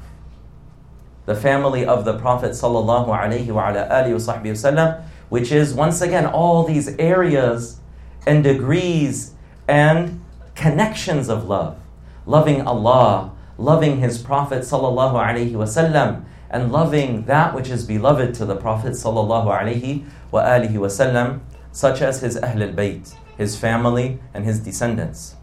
[1.26, 7.78] The family of the Prophet ﷺ, which is once again all these areas
[8.26, 9.33] and degrees
[9.68, 10.22] and
[10.54, 11.78] connections of love.
[12.26, 18.92] Loving Allah, loving His Prophet ﷺ, and loving that which is beloved to the Prophet
[18.92, 21.40] ﷺ,
[21.72, 25.34] such as his Ahl al-Bayt his family, and his descendants.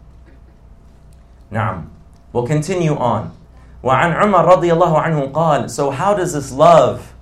[1.50, 1.90] نعم.
[2.32, 3.34] We'll continue on.
[3.82, 7.12] وعن عمر رضي الله عنه قال So how does this love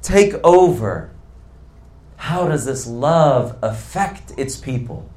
[0.00, 1.10] take over?
[2.16, 5.10] How does this love affect its people?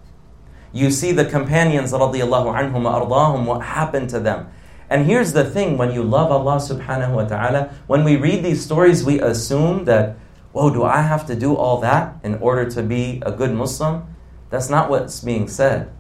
[0.73, 4.49] You see the companions, radiallahu anhum what happened to them.
[4.89, 8.65] And here's the thing when you love Allah subhanahu wa ta'ala, when we read these
[8.65, 10.17] stories, we assume that,
[10.53, 14.05] whoa, do I have to do all that in order to be a good Muslim?
[14.51, 15.93] That's not what's being said.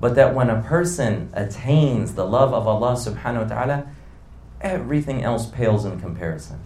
[0.00, 3.86] But that when a person attains the love of Allah subhanahu wa ta'ala,
[4.60, 6.60] everything else pales in comparison.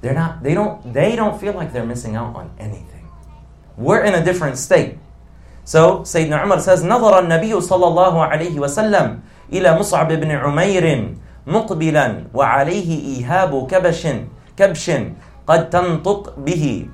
[0.00, 3.08] They're not, they, don't, they don't feel like they're missing out on anything.
[3.76, 4.98] We're in a different state.
[5.65, 9.19] So Sayyidina Umar says, نظر النبي صلى الله عليه وسلم
[9.53, 11.15] إلى مصعب بن عمير
[11.47, 14.07] مقبلا وعليه إيهاب كبش
[14.57, 14.91] كبش
[15.47, 16.89] قد تنطق به.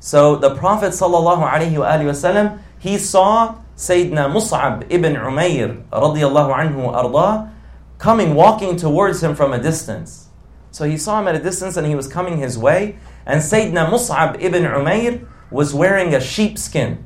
[0.00, 7.52] So the Prophet ﷺ, he saw Sayyidina Mus'ab ibn Umayr radiallahu anhu arda
[7.98, 10.28] coming, walking towards him from a distance.
[10.70, 12.96] So he saw him at a distance and he was coming his way.
[13.26, 17.04] And Sayyidina Mus'ab ibn Umayr was wearing a sheepskin.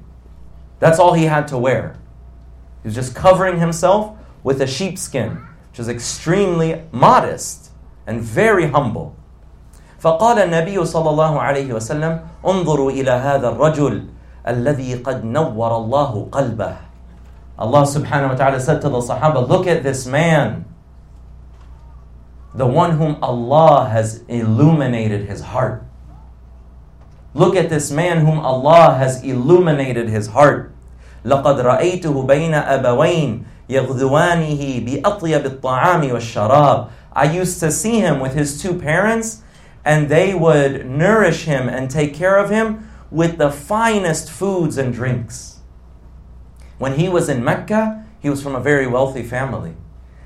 [0.78, 1.96] That's all he had to wear.
[2.82, 7.70] He was just covering himself with a sheepskin, which is extremely modest
[8.06, 9.16] and very humble.
[10.00, 14.06] فقال النبي صلى الله عليه وسلم انظروا إلى هذا الرجل
[14.48, 16.76] الذي قد نور الله قلبه
[17.56, 20.64] Allah subhanahu wa ta'ala said to the Sahaba, Look at this man,
[22.52, 25.84] the one whom Allah has illuminated his heart.
[27.34, 30.72] Look at this man whom Allah has illuminated his heart.
[31.24, 36.88] لقد رأيته بين أبوين يغذوانه بأطيب الطعام والشراب.
[37.12, 39.42] I used to see him with his two parents
[39.84, 44.92] and they would nourish him and take care of him with the finest foods and
[44.92, 45.60] drinks.
[46.78, 49.74] When he was in Mecca, he was from a very wealthy family.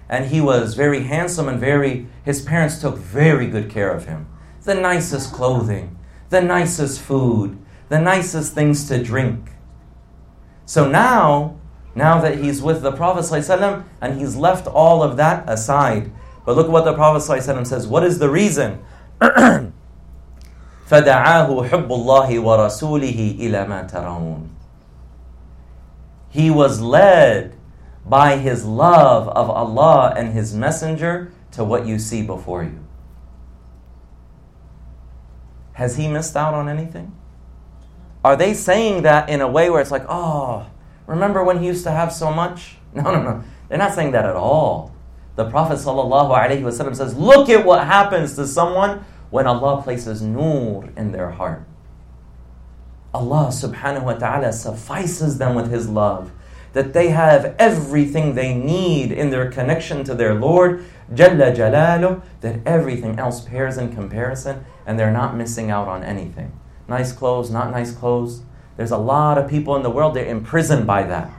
[0.08, 4.26] And he was very handsome and very, his parents took very good care of him.
[4.62, 5.98] The nicest clothing,
[6.30, 7.58] the nicest food,
[7.88, 9.50] the nicest things to drink.
[10.66, 11.58] So now,
[11.94, 16.12] now that he's with the Prophet ﷺ, and he's left all of that aside.
[16.44, 17.86] But look what the Prophet ﷺ says.
[17.86, 18.84] What is the reason?
[20.88, 24.48] فدعاه حب الله ورسوله إلى ما ترون
[26.30, 27.54] He was led
[28.06, 32.78] by his love of Allah and his messenger to what you see before you.
[35.83, 37.13] Has he missed out on anything?
[38.23, 40.65] Are they saying that in a way where it's like, oh,
[41.07, 42.77] remember when he used to have so much?
[42.93, 43.43] No, no, no.
[43.67, 44.93] They're not saying that at all.
[45.35, 51.11] The Prophet ﷺ says, look at what happens to someone when Allah places nur in
[51.11, 51.65] their heart.
[53.13, 56.31] Allah subhanahu wa ta'ala suffices them with His love,
[56.73, 62.59] that they have everything they need in their connection to their Lord, Jalla Jalaluh, that
[62.65, 66.51] everything else pairs in comparison and they're not missing out on anything.
[66.87, 68.41] Nice clothes, not nice clothes.
[68.75, 71.29] There's a lot of people in the world, they're imprisoned by that.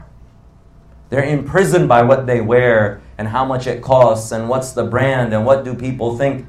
[1.09, 5.33] They're imprisoned by what they wear and how much it costs and what's the brand
[5.33, 6.47] and what do people think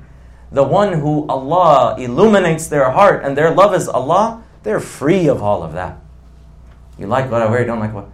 [0.51, 5.43] the one who Allah illuminates their heart and their love is Allah, they're free of
[5.43, 5.99] all of that.
[6.99, 8.09] You like what I wear, you don't like what?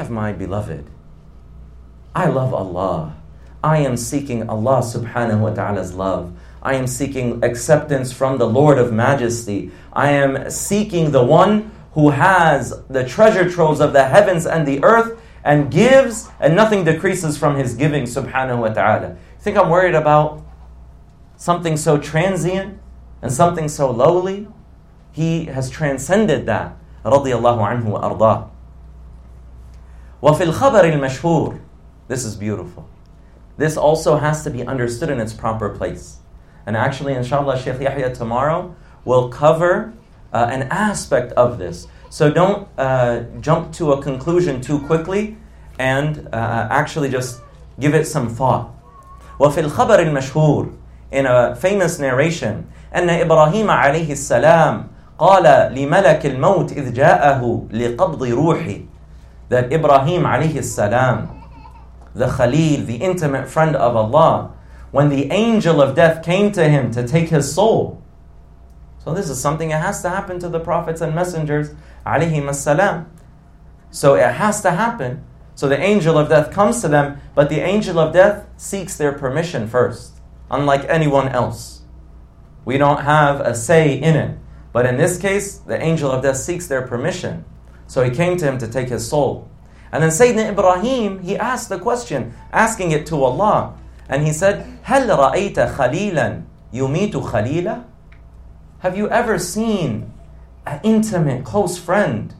[0.00, 0.88] have my beloved.
[2.14, 3.16] I love Allah.
[3.62, 6.32] I am seeking Allah subhanahu wa ta'ala's love.
[6.62, 9.70] I am seeking acceptance from the Lord of Majesty.
[9.92, 14.82] I am seeking the one who has the treasure troves of the heavens and the
[14.82, 19.16] earth and gives, and nothing decreases from his giving subhanahu wa ta'ala.
[19.38, 20.44] Think I'm worried about
[21.36, 22.80] something so transient
[23.22, 24.48] and something so lowly,
[25.12, 26.76] he has transcended that.
[27.04, 28.48] رضي الله عنه وأرضاه.
[30.22, 31.54] وفي الخبر المشهور
[32.08, 32.88] This is beautiful.
[33.56, 36.18] This also has to be understood in its proper place.
[36.66, 39.92] And actually, inshallah, Sheikh Yahya tomorrow will cover
[40.32, 41.88] uh, an aspect of this.
[42.10, 45.36] So don't uh, jump to a conclusion too quickly
[45.78, 47.40] and uh, actually just
[47.80, 48.72] give it some thought.
[49.40, 50.68] وفي الخبر المشهور
[51.12, 54.86] in a famous narration أن إبراهيم عليه السلام
[55.18, 58.86] قال لملك الموت إذ جاءه لقبض روحي
[59.51, 61.27] that Ibrahim alayhi salam,
[62.15, 64.53] the Khalil, the intimate friend of Allah,
[64.91, 68.01] when the angel of death came to him to take his soul.
[68.99, 73.11] So this is something that has to happen to the prophets and messengers alayhi salam.
[73.89, 75.21] So it has to happen.
[75.55, 79.11] So the angel of death comes to them, but the angel of death seeks their
[79.11, 81.81] permission first, unlike anyone else.
[82.63, 84.37] We don't have a say in it.
[84.71, 87.43] But in this case, the angel of death seeks their permission.
[87.90, 89.48] So he came to him to take his soul.
[89.92, 93.78] And then Sayyidina Ibrahim, he asked the question, asking it to Allah.
[94.08, 97.84] And he said, هل رأيت خليلا يميت خليلا?
[98.80, 100.12] Have you ever seen
[100.66, 102.34] an intimate, close friend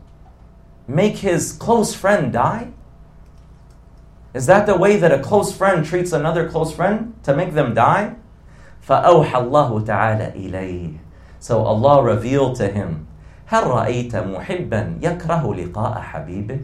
[0.86, 2.68] make his close friend die?
[4.34, 7.14] Is that the way that a close friend treats another close friend?
[7.24, 8.16] To make them die?
[8.86, 10.98] فأوحى الله تعالى إليه
[11.40, 13.06] So Allah revealed to him
[13.50, 16.60] هل رأيت محبا يكره لقاء حبيبه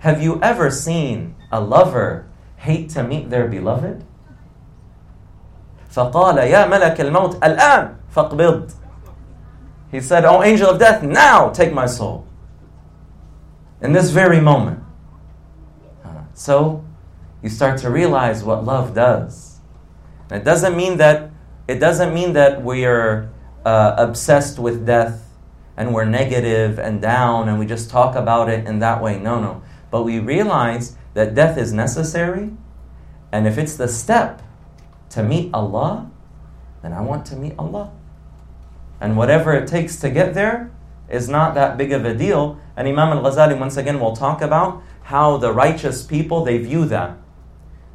[0.00, 4.04] Have you ever seen a lover hate to meet their beloved?
[5.90, 8.72] فقال يا ملك الموت الآن فاقبض
[9.92, 12.26] He said, Oh angel of death, now take my soul.
[13.80, 14.82] In this very moment.
[16.34, 16.84] So
[17.42, 19.60] you start to realize what love does.
[20.28, 21.30] And it doesn't mean that
[21.68, 23.30] it doesn't mean that we are
[23.64, 25.26] uh, obsessed with death
[25.77, 29.19] and we're negative and down and we just talk about it in that way.
[29.19, 29.61] No, no.
[29.89, 32.51] But we realize that death is necessary,
[33.31, 34.41] and if it's the step
[35.09, 36.09] to meet Allah,
[36.81, 37.91] then I want to meet Allah.
[38.99, 40.71] And whatever it takes to get there
[41.09, 42.59] is not that big of a deal.
[42.77, 46.85] And Imam al Ghazali, once again, will talk about how the righteous people they view
[46.85, 47.17] that.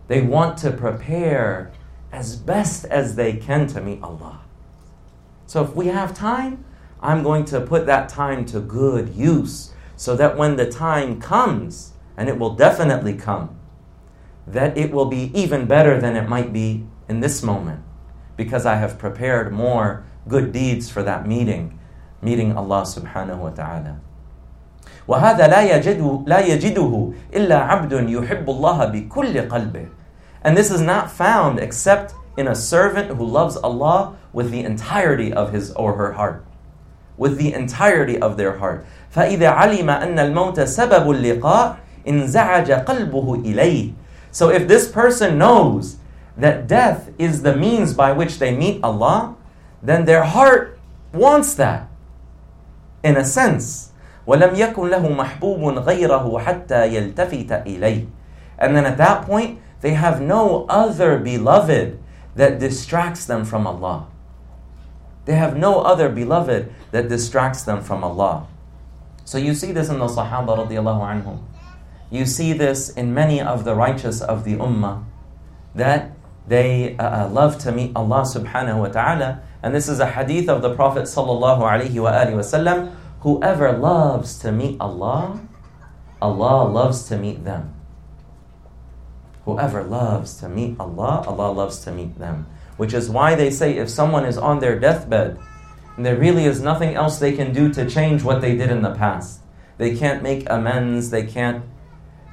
[0.08, 1.72] They want to prepare
[2.12, 4.40] as best as they can to meet Allah.
[5.46, 6.64] So if we have time,
[7.05, 11.93] I'm going to put that time to good use so that when the time comes,
[12.17, 13.55] and it will definitely come,
[14.47, 17.81] that it will be even better than it might be in this moment
[18.37, 21.79] because I have prepared more good deeds for that meeting,
[22.21, 23.99] meeting Allah subhanahu wa ta'ala.
[25.07, 29.89] وهذا لا يجده لا يجده إلا عبد يحب الله بكل قلبه.
[30.43, 35.33] And this is not found except in a servant who loves Allah with the entirety
[35.33, 36.45] of his or her heart.
[37.17, 38.85] With the entirety of their heart.
[39.15, 43.93] فإذا علم أن الموت سبب اللقاء انزعج قلبه إليه.
[44.31, 45.97] So if this person knows
[46.37, 49.35] that death is the means by which they meet Allah,
[49.83, 50.79] then their heart
[51.13, 51.87] wants that.
[53.03, 53.91] In a sense.
[54.27, 58.07] ولم يكن له محبوب غيره حتى يلتفت إليه.
[58.57, 61.97] And then at that point, they have no other beloved
[62.35, 64.07] that distracts them from Allah.
[65.26, 68.46] They have no other beloved that distracts them from Allah.
[69.24, 71.42] So you see this in the Sahaba radiallahu anhum.
[72.10, 75.04] You see this in many of the righteous of the Ummah
[75.74, 76.12] that
[76.46, 79.42] they uh, uh, love to meet Allah subhanahu wa ta'ala.
[79.62, 82.94] And this is a hadith of the Prophet sallallahu alayhi wa alihi wasallam.
[83.20, 85.40] Whoever loves to meet Allah,
[86.22, 87.74] Allah loves to meet them.
[89.44, 92.46] Whoever loves to meet Allah, Allah loves to meet them.
[92.76, 95.38] Which is why they say if someone is on their deathbed,
[95.96, 98.82] and there really is nothing else they can do to change what they did in
[98.82, 99.40] the past.
[99.78, 101.64] They can't make amends, they can't.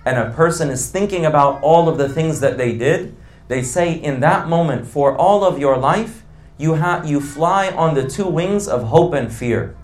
[0.05, 3.15] And a person is thinking about all of the things that they did.
[3.47, 6.23] They say in that moment, for all of your life,
[6.57, 6.75] you,
[7.05, 9.75] you fly on the two wings of hope and fear.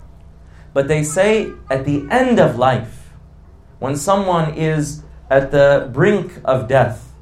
[0.72, 3.10] But they say at the end of life,
[3.78, 7.12] when someone is at the brink of death,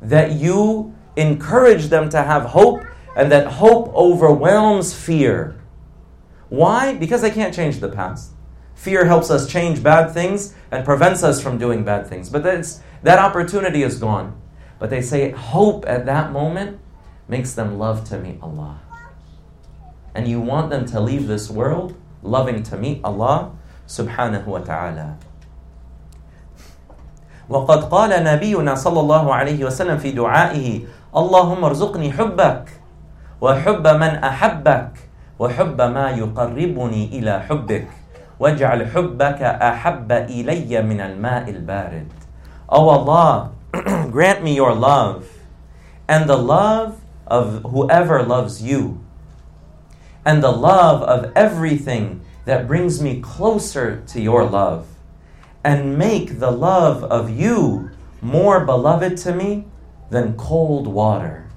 [0.00, 2.83] that you encourage them to have hope
[3.15, 5.55] and that hope overwhelms fear.
[6.49, 6.93] Why?
[6.95, 8.31] Because they can't change the past.
[8.75, 12.29] Fear helps us change bad things and prevents us from doing bad things.
[12.29, 14.39] But that's, that opportunity is gone.
[14.79, 16.79] But they say hope at that moment
[17.27, 18.79] makes them love to meet Allah.
[20.15, 23.55] And you want them to leave this world loving to meet Allah
[23.87, 25.17] subhanahu wa ta'ala.
[27.49, 32.65] وقد قال نبينا صلى الله عليه وسلم في دعائه اللهم ارزقني حبك
[33.41, 34.91] وحب من احبك
[35.39, 37.87] وحب ما يقربني الى حبك
[38.39, 42.07] واجعل حبك احب الي من الماء البارد
[42.69, 43.51] Oh Allah,
[44.11, 45.27] grant me your love
[46.07, 49.03] and the love of whoever loves you
[50.25, 54.87] and the love of everything that brings me closer to your love
[55.63, 57.89] and make the love of you
[58.21, 59.65] more beloved to me
[60.10, 61.48] than cold water.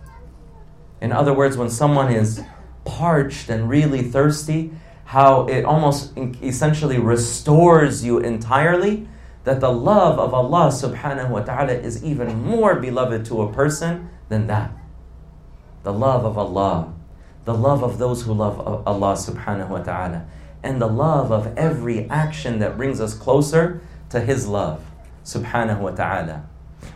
[1.01, 2.43] In other words, when someone is
[2.85, 4.71] parched and really thirsty,
[5.05, 9.07] how it almost essentially restores you entirely,
[9.43, 14.09] that the love of Allah subhanahu wa ta'ala is even more beloved to a person
[14.27, 14.71] than that.
[15.83, 16.93] The love of Allah,
[17.45, 20.27] the love of those who love Allah subhanahu wa ta'ala,
[20.61, 24.83] and the love of every action that brings us closer to His love
[25.23, 26.47] subhanahu wa ta'ala.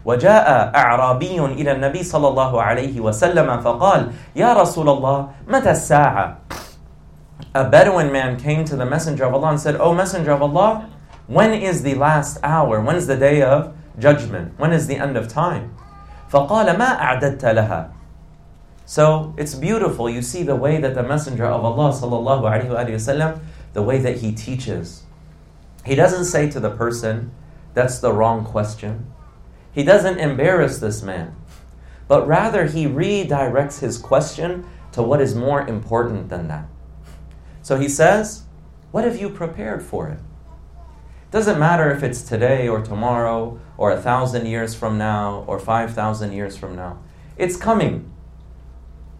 [0.04, 6.36] وجاء أعرابي إلى النبي صلى الله عليه وسلم فقال يا رسول الله متى الساعة
[7.54, 10.88] a Bedouin man came to the Messenger of Allah and said, O Messenger of Allah,
[11.26, 12.80] when is the last hour?
[12.80, 14.58] When is the day of judgment?
[14.58, 15.74] When is the end of time?
[16.30, 17.90] فقال ما أعددت لها
[18.84, 20.08] So it's beautiful.
[20.08, 23.40] You see the way that the Messenger of Allah sallallahu alaihi wasallam,
[23.72, 25.02] the way that he teaches.
[25.84, 27.30] He doesn't say to the person,
[27.74, 29.06] "That's the wrong question."
[29.73, 31.35] He doesn't embarrass this man,
[32.07, 36.67] but rather he redirects his question to what is more important than that.
[37.63, 38.43] So he says,
[38.91, 40.19] What have you prepared for it?
[41.31, 45.93] Doesn't matter if it's today or tomorrow or a thousand years from now or five
[45.93, 46.99] thousand years from now.
[47.37, 48.11] It's coming.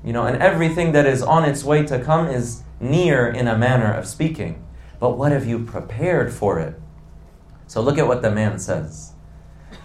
[0.04, 3.58] You know, and everything that is on its way to come is near in a
[3.58, 4.64] manner of speaking.
[5.00, 6.80] But what have you prepared for it?
[7.66, 9.13] So look at what the man says.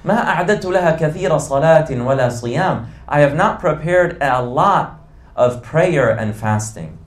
[0.06, 2.86] ما أعددت لها كثير صلاة ولا صيام.
[3.08, 5.00] I have not prepared a lot
[5.36, 6.98] of prayer and fasting.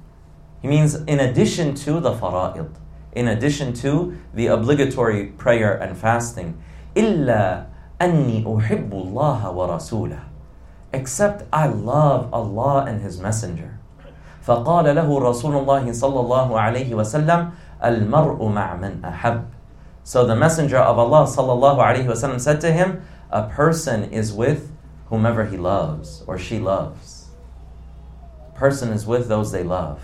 [0.62, 2.70] He means in addition to the fara'id,
[3.12, 6.58] in addition to the obligatory prayer and fasting.
[6.96, 7.66] إلا
[8.00, 10.20] أني أحب الله ورسوله.
[10.92, 13.78] Except I love Allah and His Messenger.
[14.46, 17.50] فقال له رسول الله صلى الله عليه وسلم
[17.84, 19.44] المرء مع من أحب.
[20.04, 24.32] So the Messenger of Allah صلى الله عليه وسلم said to him, a person is
[24.32, 24.70] with
[25.08, 27.26] whomever he loves or she loves.
[28.54, 30.00] Person is with those they love.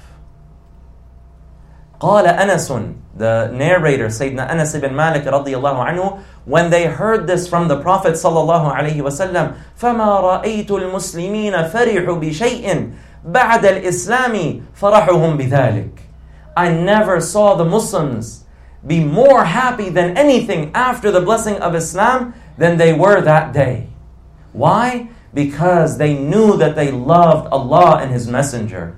[2.01, 7.47] قال أنس the narrator Sayyidina Anas ibn Malik رضي الله عنه when they heard this
[7.47, 12.91] from the Prophet صلى الله عليه وسلم فما رأيت المسلمين فرحوا بشيء
[13.25, 15.99] بعد الإسلام فرحهم بذلك
[16.57, 18.45] I never saw the Muslims
[18.86, 23.88] be more happy than anything after the blessing of Islam than they were that day.
[24.54, 25.10] Why?
[25.34, 28.98] Because they knew that they loved Allah and His Messenger.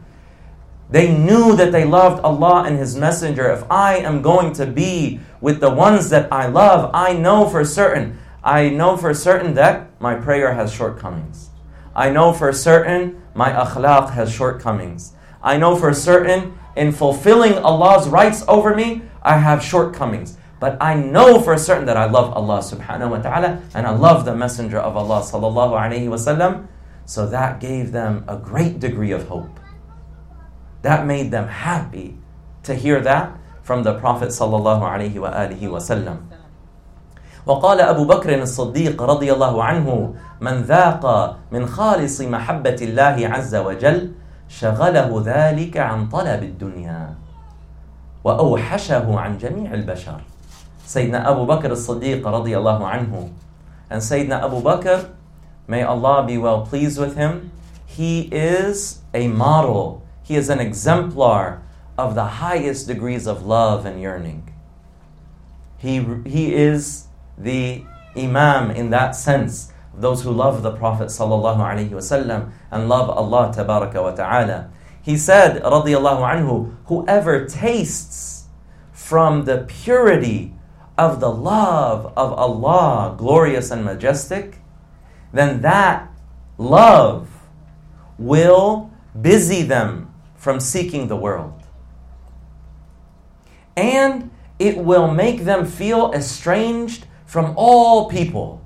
[0.90, 3.52] They knew that they loved Allah and His Messenger.
[3.52, 7.64] If I am going to be with the ones that I love, I know for
[7.64, 11.50] certain, I know for certain that my prayer has shortcomings.
[11.96, 15.14] I know for certain my akhlaq has shortcomings.
[15.44, 20.37] I know for certain in fulfilling Allah's rights over me, I have shortcomings.
[20.61, 24.25] But I know for certain that I love Allah subhanahu wa ta'ala and I love
[24.25, 26.67] the Messenger of Allah sallallahu alayhi wasallam.
[27.05, 29.61] So that gave them a great degree of hope.
[30.83, 32.17] That made them happy
[32.63, 36.33] to hear that from the Prophet sallallahu alaihi wasallam.
[37.47, 41.05] وقال أبو بكر الصديق رضي الله عنه من ذاق
[41.53, 44.13] من خالص محبة الله عز وجل
[44.49, 47.15] شغله ذلك عن طلب الدنيا
[48.25, 50.21] وأوحشه عن جميع البشر
[50.87, 53.31] سيدنا أبو بكر الصديق رضي الله عنه
[53.91, 55.11] and Sayyidina Abu Bakr
[55.69, 57.51] may Allah be well pleased with him
[57.87, 61.63] he is a model he is an exemplar
[61.97, 64.53] of the highest degrees of love and yearning.
[65.79, 67.07] He, he is
[67.39, 67.85] the
[68.17, 74.11] Imam in that sense, those who love the Prophet وسلم, and love Allah tabaraka wa
[74.13, 74.71] ta'ala.
[75.10, 78.46] He said, radiallahu anhu, whoever tastes
[78.92, 80.54] from the purity
[81.00, 84.58] of the love of Allah, glorious and majestic,
[85.34, 86.12] then that
[86.60, 87.28] love
[88.20, 91.64] will busy them from seeking the world.
[93.76, 94.30] And
[94.60, 98.64] it will make them feel estranged from all people.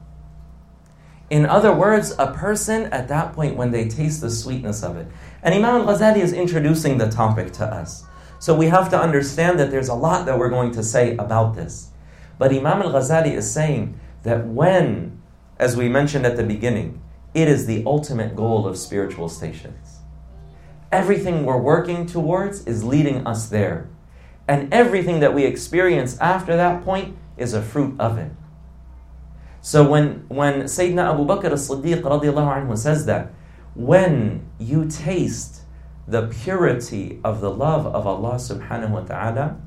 [1.29, 5.07] In other words, a person at that point, when they taste the sweetness of it,
[5.43, 8.05] and Imam al Ghazali is introducing the topic to us.
[8.39, 11.55] So we have to understand that there's a lot that we're going to say about
[11.55, 11.91] this.
[12.39, 15.21] But Imam al Ghazali is saying that when,
[15.59, 17.01] as we mentioned at the beginning,
[17.33, 19.93] it is the ultimate goal of spiritual stations
[20.93, 23.89] everything we're working towards is leading us there.
[24.47, 28.31] And everything that we experience after that point is a fruit of it.
[29.61, 33.33] So when, when Sayyidina Abu Bakr radiallahu anhu says that,
[33.75, 35.61] when you taste
[36.07, 39.57] the purity of the love of Allah subhanahu wa ta'ala,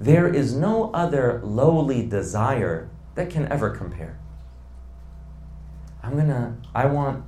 [0.00, 4.18] there is no other lowly desire that can ever compare.
[6.02, 7.24] I'm gonna, I want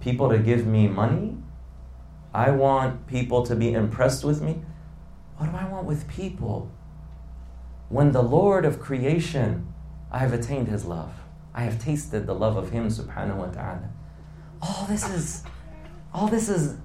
[0.00, 1.36] people to give me money
[2.34, 4.62] I want people to be impressed with me.
[5.36, 6.70] What do I want with people?
[7.88, 9.72] When the Lord of creation,
[10.10, 11.12] I have attained his love.
[11.54, 13.90] I have tasted the love of him subhanahu wa ta'ala.
[14.62, 15.42] All this is
[16.14, 16.76] all this is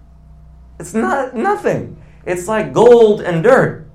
[0.80, 2.02] it's not nothing.
[2.26, 3.88] It's like gold and dirt.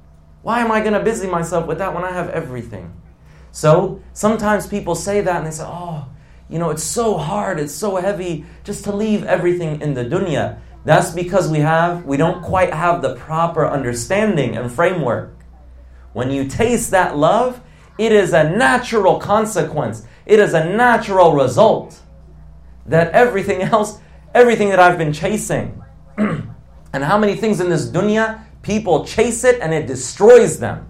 [0.43, 2.93] Why am I going to busy myself with that when I have everything?
[3.51, 6.09] So sometimes people say that and they say, oh,
[6.49, 10.59] you know, it's so hard, it's so heavy just to leave everything in the dunya.
[10.85, 15.37] That's because we have we don't quite have the proper understanding and framework.
[16.13, 17.61] When you taste that love,
[17.99, 20.07] it is a natural consequence.
[20.27, 22.01] It is a natural result
[22.87, 23.99] that everything else,
[24.35, 25.83] everything that I've been chasing,
[26.17, 30.89] and how many things in this dunya people chase it and it destroys them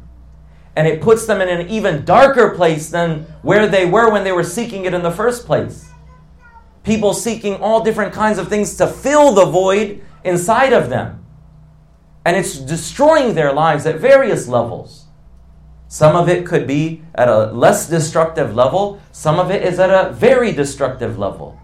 [0.76, 4.32] and it puts them in an even darker place than where they were when they
[4.32, 5.90] were seeking it in the first place.
[6.82, 11.24] People seeking all different kinds of things to fill the void inside of them.
[12.24, 15.06] And it's destroying their lives at various levels.
[15.88, 19.90] Some of it could be at a less destructive level, some of it is at
[19.90, 21.60] a very destructive level,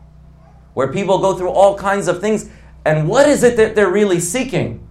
[0.79, 2.49] where people go through all kinds of things.
[2.85, 4.87] And what is it that they're really seeking?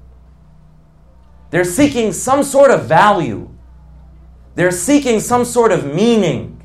[1.49, 3.47] They're seeking some sort of value
[4.57, 6.59] they're seeking some sort of meaning.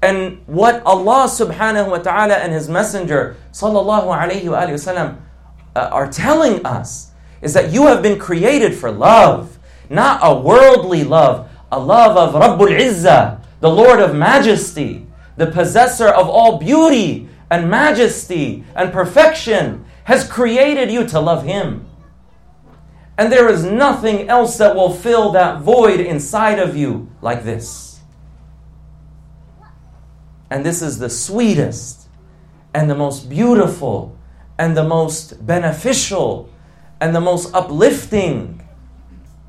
[0.00, 5.20] And what Allah subhanahu wa ta'ala and His Messenger sallallahu alayhi wa sallam
[5.76, 7.12] uh, are telling us
[7.42, 9.58] is that you have been created for love,
[9.90, 15.04] not a worldly love, a love of Rabbul Izzah, the Lord of Majesty,
[15.36, 21.86] the possessor of all beauty and majesty and perfection, has created you to love Him.
[23.16, 28.00] And there is nothing else that will fill that void inside of you like this.
[30.50, 32.08] And this is the sweetest
[32.72, 34.16] and the most beautiful
[34.56, 36.48] and the most beneficial
[37.00, 38.66] and the most uplifting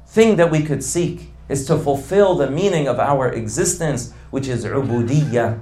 [0.08, 4.66] thing that we could seek is to fulfill the meaning of our existence, which is
[4.66, 5.60] ubudiyah,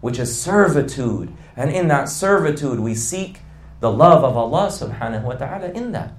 [0.00, 1.32] which is servitude.
[1.56, 3.40] And in that servitude, we seek
[3.80, 6.12] the love of Allah subhanahu wa ta'ala in that.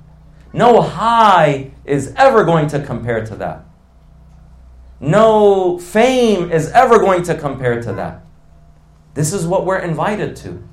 [0.54, 3.66] No high is ever going to compare to that.
[5.00, 8.24] No fame is ever going to compare to that.
[9.14, 10.64] This is what we're invited to.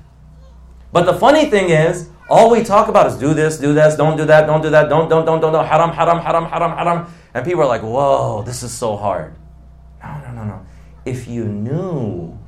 [0.91, 4.17] But the funny thing is, all we talk about is do this, do this, don't
[4.17, 7.13] do that, don't do that, don't, don't, don't, don't, don't, haram, haram, haram, haram, haram.
[7.33, 9.35] And people are like, whoa, this is so hard.
[10.03, 10.65] No, no, no, no.
[11.05, 12.38] If you knew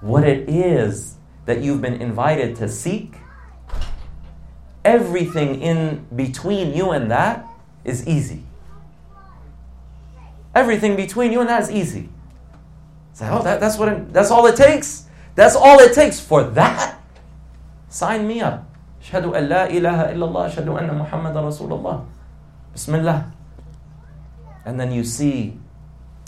[0.00, 1.16] what it is
[1.46, 3.16] that you've been invited to seek.
[4.84, 7.46] Everything in between you and that
[7.84, 8.42] is easy.
[10.54, 12.08] Everything between you and that is easy.
[13.10, 15.06] It's like, oh, that, that's, what it, that's all it takes.
[15.34, 17.00] That's all it takes for that.
[17.88, 18.68] Sign me up.
[19.02, 22.04] Shadu an la ilaha illallah, Shadu anna Muhammadan Rasulullah.
[22.72, 23.32] Bismillah.
[24.64, 25.58] And then you see,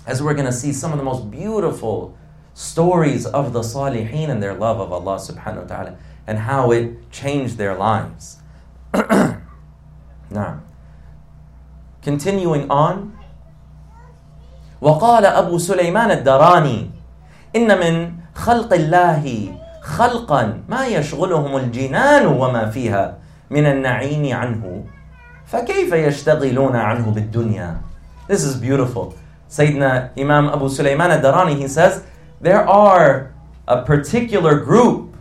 [0.07, 2.17] as we're going to see, some of the most beautiful
[2.58, 5.96] stories of the Salihin and their love of Allah subhanahu wa ta'ala
[6.28, 8.38] and how it changed their lives.
[10.34, 10.60] نعم
[12.04, 13.14] Continuing on
[14.82, 16.90] وقال أبو سليمان الدراني
[17.56, 23.18] إن من خلق الله خلقا ما يشغلهم الجنان وما فيها
[23.50, 24.84] من النعيم عنه
[25.46, 27.78] فكيف يشتغلون عنه بالدنيا
[28.28, 29.16] This is beautiful.
[29.50, 32.04] Sayyidina Imam Abu Sulaiman al-Darani, he says,
[32.41, 33.35] there are
[33.67, 35.17] a particular group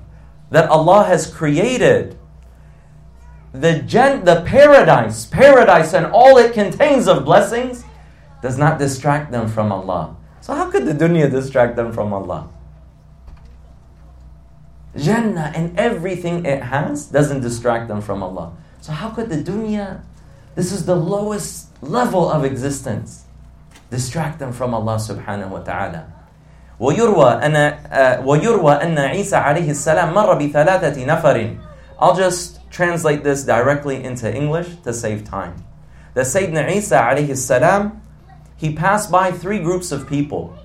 [0.51, 2.17] that Allah has created
[3.53, 7.83] the, gen- the paradise, paradise and all it contains of blessings
[8.41, 10.15] does not distract them from Allah.
[10.41, 12.49] So how could the dunya distract them from Allah?
[14.95, 18.53] Jannah and everything it has doesn't distract them from Allah.
[18.81, 20.01] So how could the dunya,
[20.55, 23.25] this is the lowest level of existence,
[23.89, 26.13] distract them from Allah subhanahu wa ta'ala.
[26.80, 27.74] ويروى أن
[28.24, 31.56] ويروى أن عيسى عليه السلام مر بثلاثة نفر
[31.98, 35.64] I'll just translate this directly into English to save time.
[36.14, 38.02] The Sayyidina Isa alayhi salam,
[38.56, 40.56] he passed by three groups of people.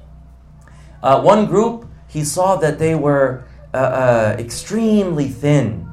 [1.03, 5.87] Uh, one group, he saw that they were uh, uh, extremely thin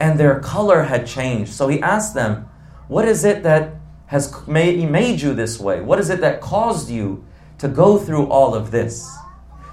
[0.00, 1.52] and their color had changed.
[1.52, 2.48] So he asked them,
[2.88, 3.74] What is it that
[4.06, 5.80] has made, made you this way?
[5.80, 7.24] What is it that caused you
[7.58, 9.08] to go through all of this?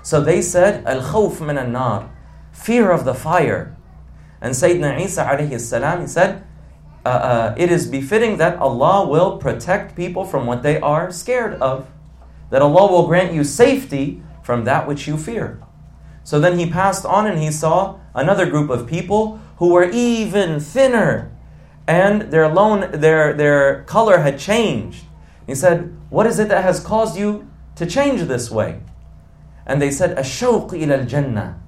[0.04, 2.10] So they said, Al khawf min al nar,
[2.52, 3.74] fear of the fire.
[4.42, 6.44] And Sayyidina Isa alayhi salam, he said,
[7.06, 11.54] uh, uh, it is befitting that Allah will protect people from what they are scared
[11.54, 11.88] of.
[12.50, 15.58] That Allah will grant you safety from that which you fear.
[16.22, 20.60] So then he passed on and he saw another group of people who were even
[20.60, 21.32] thinner
[21.86, 25.04] and their, loan, their, their color had changed.
[25.46, 28.80] He said, What is it that has caused you to change this way?
[29.66, 31.60] And they said, Ashawq ila Jannah,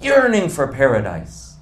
[0.00, 1.56] yearning for paradise.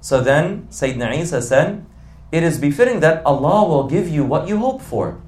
[0.00, 1.84] So then Sayyidina Isa said,
[2.30, 5.20] It is befitting that Allah will give you what you hope for.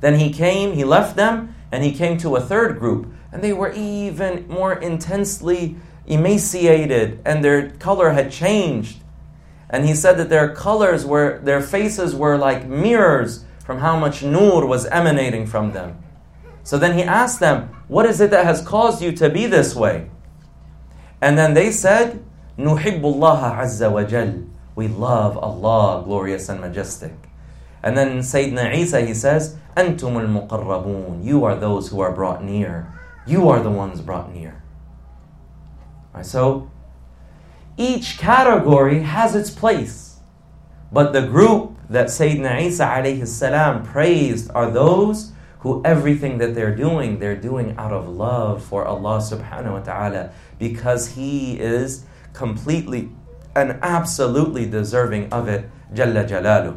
[0.00, 3.52] Then he came, he left them, and he came to a third group, and they
[3.52, 5.76] were even more intensely
[6.06, 8.98] emaciated, and their color had changed.
[9.68, 14.22] And he said that their colors were, their faces were like mirrors from how much
[14.22, 16.02] nur was emanating from them.
[16.67, 19.75] So then he asked them, What is it that has caused you to be this
[19.75, 20.09] way?
[21.21, 22.23] And then they said,
[22.57, 27.13] نُحِبُّ اللَّهَ عَزَّ وَجَلَّ We love Allah, glorious and majestic.
[27.81, 32.93] And then Sayyidina Isa, he says, أَنْتُمُ الْمُقَرَّبُونَ You are those who are brought near.
[33.25, 34.63] You are the ones brought near.
[36.13, 36.71] Right, so,
[37.75, 40.19] each category has its place.
[40.91, 46.75] But the group that Sayyidina Isa alayhi salam praised are those who everything that they're
[46.75, 53.09] doing, they're doing out of love for Allah subhanahu wa ta'ala because He is completely
[53.55, 55.69] and absolutely deserving of it.
[55.93, 56.75] جل جلاله.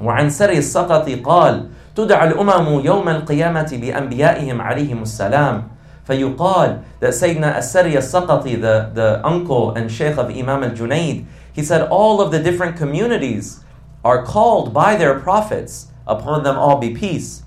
[0.00, 5.68] وعن سري السقط قال تدعى الأمم يوم القيامة بأنبيائهم عليهم السلام
[6.06, 11.82] فيقال that Sayyidina As-Sari As-Saqati, the, the uncle and sheikh of Imam al-Junaid, he said
[11.88, 13.60] all of the different communities
[14.04, 17.43] are called by their prophets, upon them all be peace.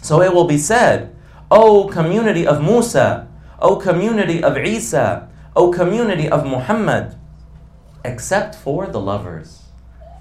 [0.00, 1.14] So it will be said,
[1.50, 3.28] O community of Musa,
[3.60, 7.16] O community of Isa, O community of Muhammad,
[8.04, 9.62] except for the lovers.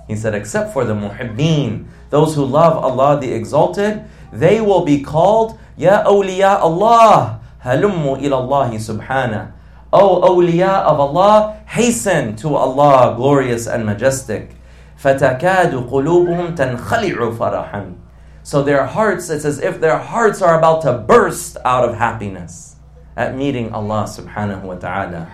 [0.08, 4.04] He said, except for the muhibbeen, those who love Allah the Exalted,
[4.34, 9.52] they will be called Ya awliya Allah, halummu ila Allah subhanahu.
[9.94, 14.52] O awliya of Allah, hasten to Allah, glorious and majestic.
[15.01, 17.95] فَتَكَادُ قُلُوبُهُمْ تَنْخَلِعُ فَرَحًا
[18.43, 22.77] So their hearts, it's as if their hearts are about to burst out of happiness
[23.17, 25.29] at meeting Allah subhanahu wa ta'ala.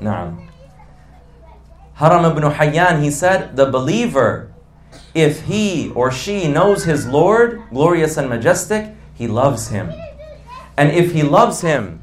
[0.00, 0.48] Naam.
[1.94, 4.52] Haram ibn Hayyan, he said, the believer,
[5.14, 9.92] if he or she knows his Lord, glorious and majestic, he loves him.
[10.76, 12.02] And if he loves him,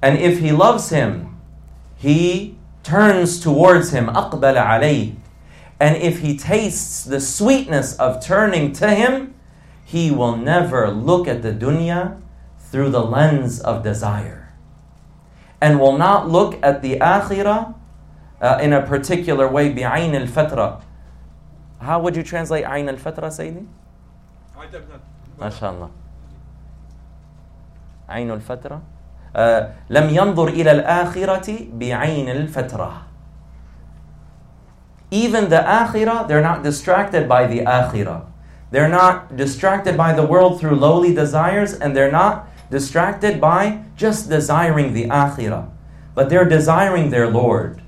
[0.00, 1.36] and if he loves him,
[1.96, 5.14] he turns towards him, أقبل عليه.
[5.80, 9.34] And if he tastes the sweetness of turning to him,
[9.84, 12.20] he will never look at the dunya
[12.58, 14.52] through the lens of desire.
[15.60, 17.74] And will not look at the akhirah
[18.40, 20.82] uh, in a particular way, بعين الفترة.
[21.80, 23.66] How would you translate عين الفترة, Sayyidi?
[25.38, 25.90] MashaAllah.
[28.08, 28.80] عين الفترة
[29.34, 32.92] uh, لم ينظر إلى الآخرة بعين الفترة
[35.12, 38.26] Even the akhirah, they're not distracted by the akhirah.
[38.70, 44.28] They're not distracted by the world through lowly desires, and they're not distracted by just
[44.28, 45.70] desiring the akhirah.
[46.14, 47.80] But they're desiring their Lord.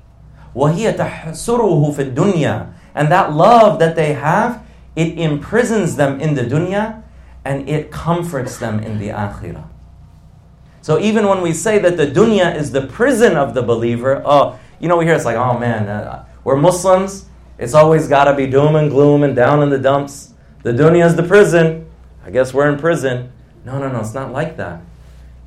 [0.55, 6.43] وَهِيَ تَحْسُرُهُ فِي الدُّنْيَا And that love that they have, it imprisons them in the
[6.43, 7.03] dunya,
[7.45, 9.67] and it comforts them in the akhirah.
[10.81, 14.59] So even when we say that the dunya is the prison of the believer, oh,
[14.79, 17.26] you know, we hear it's like, oh man, uh, we're Muslims.
[17.58, 20.32] It's always got to be doom and gloom and down in the dumps.
[20.62, 21.90] The dunya is the prison.
[22.24, 23.32] I guess we're in prison.
[23.64, 24.80] No, no, no, it's not like that.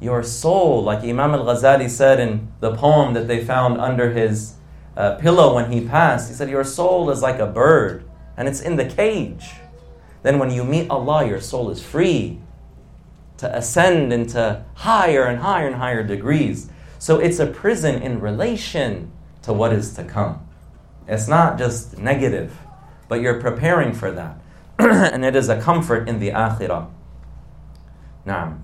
[0.02, 4.56] Your soul, like Imam al Ghazali said in the poem that they found under his
[4.98, 8.04] uh, pillow when he passed, he said, Your soul is like a bird
[8.36, 9.52] and it's in the cage.
[10.22, 12.40] Then when you meet Allah, your soul is free
[13.38, 16.70] to ascend into higher and higher and higher degrees.
[16.98, 20.46] So it's a prison in relation to what is to come.
[21.09, 22.57] It's not just negative,
[23.09, 24.39] but you're preparing for that.
[24.79, 26.91] and it is a comfort in the akhirah.
[28.27, 28.63] Naam.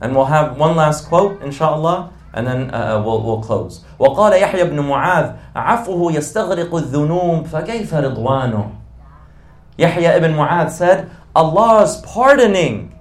[0.00, 3.84] And we'll have one last quote, inshallah, and then uh, we'll, we'll close.
[3.98, 8.82] وقال يحيى بن معاذ عفوه يستغرق الذنوب فكيف رضوانه
[9.78, 12.94] Yahya ibn Mu'adh said, Allah's pardoning,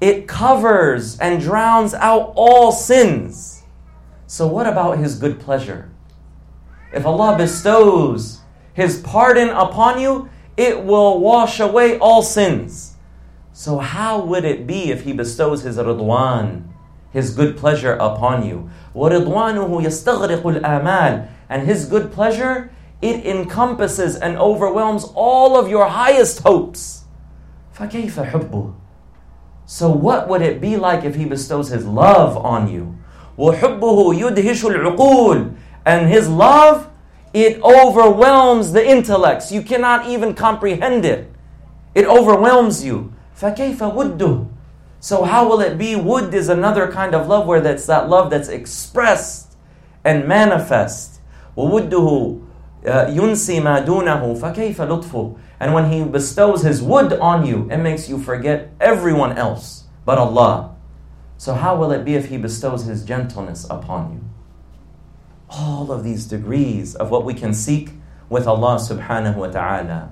[0.00, 3.62] it covers and drowns out all sins.
[4.26, 5.90] So what about His good pleasure?
[6.92, 8.40] If Allah bestows
[8.74, 12.96] His pardon upon you, it will wash away all sins.
[13.52, 16.64] So, how would it be if He bestows His ridwan,
[17.12, 18.70] His good pleasure upon you?
[18.94, 26.40] وَرِضْوَانُهُ يَسْتَغْرِقُ الْآمَالِ And His good pleasure, it encompasses and overwhelms all of your highest
[26.40, 27.04] hopes.
[27.76, 28.74] فَكَيْفَ حُبُّهُ
[29.66, 32.98] So, what would it be like if He bestows His love on you?
[33.38, 35.54] وَحُبُّهُ يُدْهِشُ الْعُقُولِ
[35.87, 36.89] and His love,
[37.33, 39.53] it overwhelms the intellects.
[39.53, 41.31] You cannot even comprehend it.
[41.95, 43.13] It overwhelms you.
[43.39, 44.49] فَكَيْفَ وُدُّ
[44.99, 45.93] So how will it be?
[45.93, 49.55] Wudd is another kind of love where that's that love that's expressed
[50.03, 51.21] and manifest.
[51.55, 52.45] وَوُدُّهُ
[52.85, 57.77] uh, يُنْسِي مَا دُونَهُ فَكَيْفَ لُطْفُهُ And when He bestows His wudd on you, it
[57.77, 60.75] makes you forget everyone else but Allah.
[61.37, 64.26] So how will it be if He bestows His gentleness upon you?
[65.48, 67.90] All of these degrees of what we can seek
[68.30, 70.10] with Allah subhanahu wa ta'ala.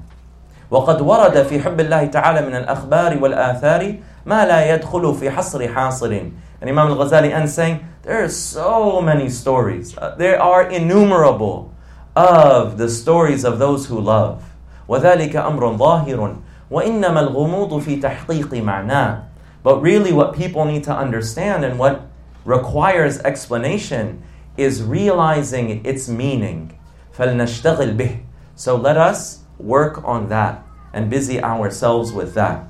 [0.71, 3.95] وقد ورد في حب الله تعالى من الأخبار والآثار
[4.27, 6.31] ما لا يدخل في حصر حاصر
[6.61, 11.75] and Imam al-Ghazali ends saying there are so many stories uh, there are innumerable
[12.15, 14.43] of the stories of those who love
[14.89, 16.37] وذلك أمر ظاهر
[16.71, 19.23] وإنما الغموض في تحقيق معناه
[19.65, 22.03] but really what people need to understand and what
[22.45, 24.23] requires explanation
[24.57, 26.77] is realizing its meaning
[27.17, 28.21] فلنشتغل به
[28.61, 32.67] so let us work on that and busy ourselves with that.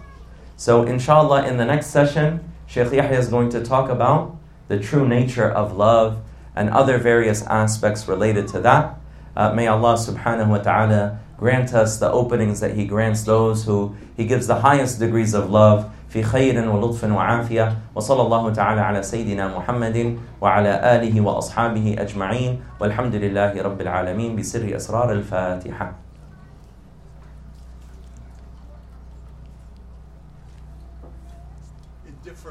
[0.56, 4.36] So, inshallah, in the next session, Sheikh Yahya is going to talk about
[4.68, 6.22] the true nature of love
[6.54, 9.00] and other various aspects related to that.
[9.34, 13.96] Uh, may Allah subhanahu wa ta'ala grant us the openings that He grants those who
[14.16, 15.90] He gives the highest degrees of love.
[16.15, 23.15] في خير ولطف وعافية وصلى الله تعالى على سيدنا محمد وعلى آله وأصحابه أجمعين والحمد
[23.15, 26.04] لله رب العالمين بسر أسرار الفاتحة.